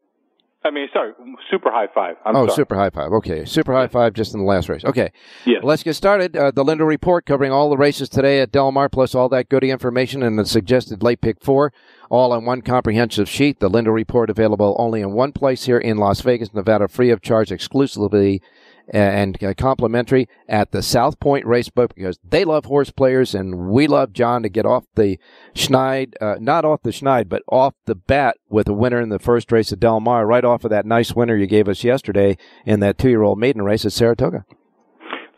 [0.67, 1.13] I mean, sorry,
[1.49, 2.17] super high five.
[2.25, 2.57] I'm oh, sorry.
[2.57, 3.13] super high five.
[3.13, 4.85] Okay, super high five just in the last race.
[4.85, 5.13] Okay.
[5.45, 5.63] Yes.
[5.63, 6.37] Let's get started.
[6.37, 9.49] Uh, the Lindo Report covering all the races today at Del Mar, plus all that
[9.49, 11.73] goody information and the suggested late pick four,
[12.11, 13.61] all on one comprehensive sheet.
[13.61, 17.23] The Lindo Report available only in one place here in Las Vegas, Nevada, free of
[17.23, 18.43] charge, exclusively
[18.89, 23.87] and uh, complimentary at the South Point Racebook because they love horse players and we
[23.87, 25.19] love John to get off the
[25.55, 29.19] schneid, uh, not off the schneid, but off the bat with a winner in the
[29.19, 32.37] first race at Del Mar, right off of that nice winner you gave us yesterday
[32.65, 34.45] in that two-year-old maiden race at Saratoga.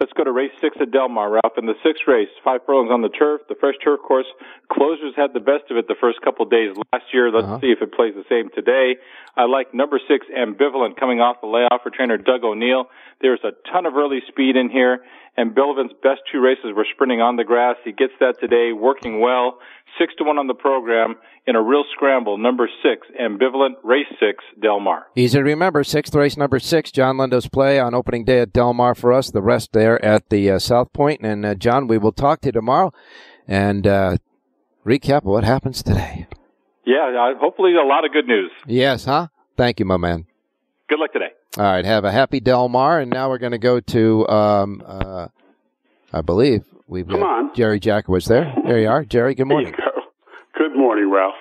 [0.00, 1.58] Let's go to race six at Del Mar, Ralph.
[1.58, 4.26] In the sixth race, five furlongs on the turf, the fresh turf course.
[4.70, 7.32] Closers had the best of it the first couple of days last year.
[7.32, 8.94] Let's see if it plays the same today.
[9.38, 12.86] I like number six, Ambivalent, coming off the layoff for trainer Doug O'Neill.
[13.20, 14.98] There's a ton of early speed in here.
[15.38, 17.76] Ambivalent's best two races were sprinting on the grass.
[17.84, 19.60] He gets that today, working well.
[19.96, 21.14] Six to one on the program
[21.46, 22.36] in a real scramble.
[22.36, 25.06] Number six, Ambivalent, race six, Del Mar.
[25.14, 25.84] Easy to remember.
[25.84, 29.30] Sixth race, number six, John Lindo's play on opening day at Del Mar for us.
[29.30, 31.20] The rest there at the uh, South Point.
[31.22, 32.92] And uh, John, we will talk to you tomorrow
[33.46, 34.16] and uh,
[34.84, 36.26] recap what happens today.
[36.88, 38.50] Yeah, uh, hopefully a lot of good news.
[38.66, 39.28] Yes, huh?
[39.58, 40.24] Thank you, my man.
[40.88, 41.32] Good luck today.
[41.58, 44.82] All right, have a happy Del Mar, and now we're going to go to, um,
[44.86, 45.28] uh,
[46.14, 47.54] I believe we've got Come on.
[47.54, 48.54] Jerry Jackowitz there.
[48.64, 49.34] There you are, Jerry.
[49.34, 49.74] Good morning.
[50.56, 51.34] Good morning, Ralph.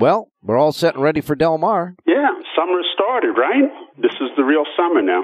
[0.00, 1.94] Well, we're all set and ready for Del Mar.
[2.04, 3.70] Yeah, summer started, right?
[3.96, 5.22] This is the real summer now.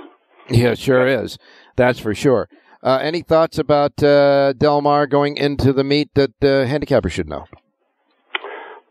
[0.49, 1.39] Yeah, it sure is.
[1.75, 2.49] That's for sure.
[2.85, 7.29] Uh, any thoughts about uh, Del Mar going into the meet that uh, handicappers should
[7.29, 7.47] know?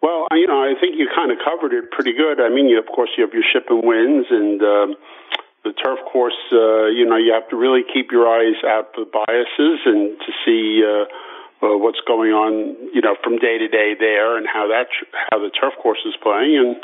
[0.06, 2.38] Well, you know, I think you kind of covered it pretty good.
[2.38, 4.90] I mean, you, of course, you have your ship and wins and um,
[5.66, 6.38] the turf course.
[6.54, 10.32] Uh, you know, you have to really keep your eyes out for biases and to
[10.46, 11.10] see uh,
[11.66, 12.94] uh, what's going on.
[12.94, 14.94] You know, from day to day there and how that
[15.34, 16.54] how the turf course is playing.
[16.54, 16.78] And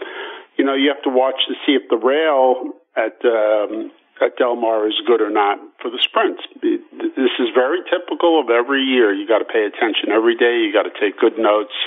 [0.58, 4.56] you know, you have to watch to see if the rail at um, at Del
[4.56, 6.42] Mar is good or not for the sprints.
[6.58, 9.14] This is very typical of every year.
[9.14, 10.66] You got to pay attention every day.
[10.66, 11.78] You got to take good notes.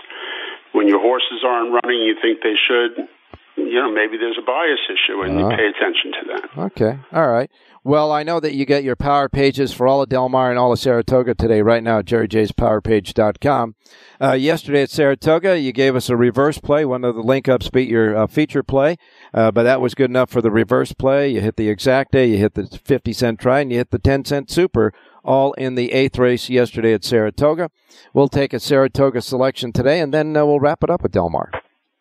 [0.74, 3.08] When your horses aren't running, you think they should.
[3.56, 5.56] You know, maybe there's a bias issue, and you Ah.
[5.56, 6.62] pay attention to that.
[6.72, 6.98] Okay.
[7.12, 7.48] All right.
[7.84, 10.58] Well, I know that you get your power pages for all of Del Mar and
[10.58, 13.74] all of Saratoga today, right now at jerryjspowerpage.com.
[14.20, 16.84] Uh, yesterday at Saratoga, you gave us a reverse play.
[16.84, 18.96] One of the link ups beat your uh, feature play,
[19.32, 21.28] uh, but that was good enough for the reverse play.
[21.28, 23.98] You hit the exact day, you hit the 50 cent try, and you hit the
[23.98, 24.92] 10 cent super,
[25.24, 27.70] all in the eighth race yesterday at Saratoga.
[28.12, 31.30] We'll take a Saratoga selection today, and then uh, we'll wrap it up at Del
[31.30, 31.50] Mar.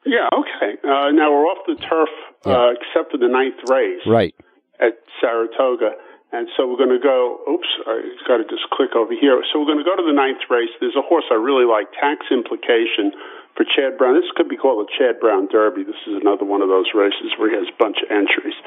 [0.05, 0.77] Yeah, okay.
[0.83, 2.09] Uh, now we're off the turf,
[2.45, 4.35] uh, except for the ninth race Right.
[4.79, 5.91] at Saratoga.
[6.33, 9.37] And so we're going to go, oops, I got to just click over here.
[9.53, 10.73] So we're going to go to the ninth race.
[10.81, 13.13] There's a horse I really like, Tax Implication
[13.55, 14.17] for Chad Brown.
[14.17, 15.83] This could be called a Chad Brown Derby.
[15.83, 18.57] This is another one of those races where he has a bunch of entries.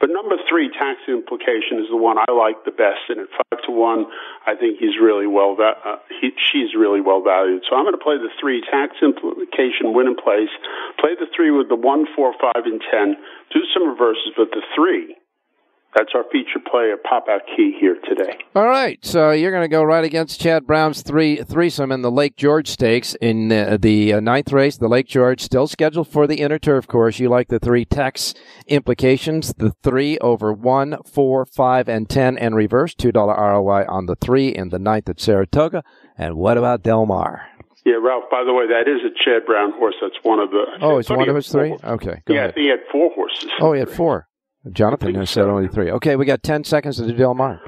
[0.00, 3.08] But number three, Tax Implication, is the one I like the best.
[3.08, 4.06] And at five to one,
[4.46, 7.64] I think he's really well, uh, he, she's really well valued.
[7.68, 10.52] So I'm going to play the three, Tax Implication, win in place.
[11.00, 13.16] Play the three with the one, four, five, and ten.
[13.52, 15.16] Do some reverses, but the three,
[15.96, 18.38] that's our feature player pop out key here today.
[18.54, 22.10] All right, so you're going to go right against Chad Brown's three threesome in the
[22.10, 24.76] Lake George Stakes in uh, the uh, ninth race.
[24.76, 27.18] The Lake George still scheduled for the inner turf course.
[27.18, 28.34] You like the three tax
[28.66, 34.06] implications, the three over one, four, five, and ten, and reverse two dollar ROI on
[34.06, 35.82] the three in the ninth at Saratoga.
[36.18, 37.46] And what about Del Mar?
[37.84, 38.24] Yeah, Ralph.
[38.30, 39.94] By the way, that is a Chad Brown horse.
[40.00, 40.64] That's one of the.
[40.80, 41.76] Oh, it's one of his three.
[41.78, 42.54] four- Okay, go yeah, I ahead.
[42.54, 43.50] think he had four horses.
[43.60, 44.26] Oh, he had four.
[44.72, 45.90] Jonathan has said only three.
[45.90, 47.60] Okay, we got ten seconds to do Del Mar.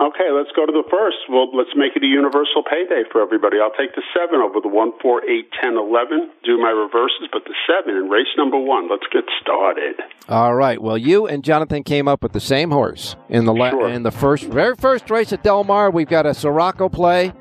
[0.00, 1.16] Okay, let's go to the first.
[1.30, 3.58] Well, let's make it a universal payday for everybody.
[3.62, 6.30] I'll take the seven over the one, four, eight, ten, eleven.
[6.44, 8.90] Do my reverses, but the seven in race number one.
[8.90, 9.94] Let's get started.
[10.28, 10.82] All right.
[10.82, 14.10] Well, you and Jonathan came up with the same horse in the la- in the
[14.10, 15.90] first, very first race at Del Mar.
[15.90, 17.32] We've got a Siraco play.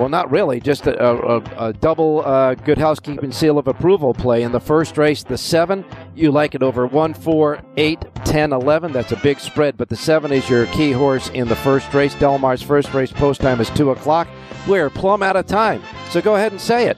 [0.00, 4.44] Well, not really, just a, a, a double uh, good housekeeping seal of approval play
[4.44, 5.22] in the first race.
[5.22, 5.84] The seven,
[6.14, 8.92] you like it over one, four, eight, 10, 11.
[8.92, 12.14] That's a big spread, but the seven is your key horse in the first race.
[12.14, 14.26] Del Mar's first race post time is two o'clock.
[14.66, 16.96] We're plumb out of time, so go ahead and say it.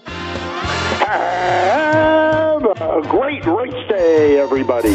[1.03, 4.91] Have a great race day, everybody.